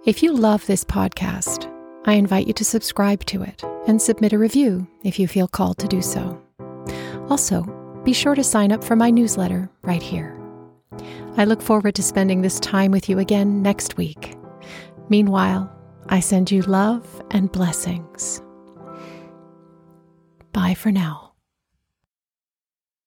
If 0.05 0.21
you 0.21 0.33
love 0.33 0.65
this 0.65 0.83
podcast, 0.83 1.71
I 2.05 2.13
invite 2.13 2.47
you 2.47 2.53
to 2.53 2.65
subscribe 2.65 3.23
to 3.25 3.43
it 3.43 3.63
and 3.87 4.01
submit 4.01 4.33
a 4.33 4.37
review 4.37 4.87
if 5.03 5.17
you 5.17 5.27
feel 5.27 5.47
called 5.47 5.77
to 5.79 5.87
do 5.87 6.01
so. 6.01 6.41
Also, 7.29 7.63
be 8.03 8.11
sure 8.11 8.35
to 8.35 8.43
sign 8.43 8.71
up 8.71 8.83
for 8.83 8.95
my 8.95 9.09
newsletter 9.09 9.69
right 9.83 10.03
here. 10.03 10.37
I 11.37 11.45
look 11.45 11.61
forward 11.61 11.95
to 11.95 12.03
spending 12.03 12.41
this 12.41 12.59
time 12.59 12.91
with 12.91 13.07
you 13.07 13.19
again 13.19 13.61
next 13.61 13.97
week. 13.97 14.35
Meanwhile, 15.09 15.71
I 16.07 16.19
send 16.19 16.51
you 16.51 16.61
love 16.63 17.23
and 17.31 17.51
blessings. 17.51 18.41
Bye 20.51 20.73
for 20.73 20.91
now. 20.91 21.22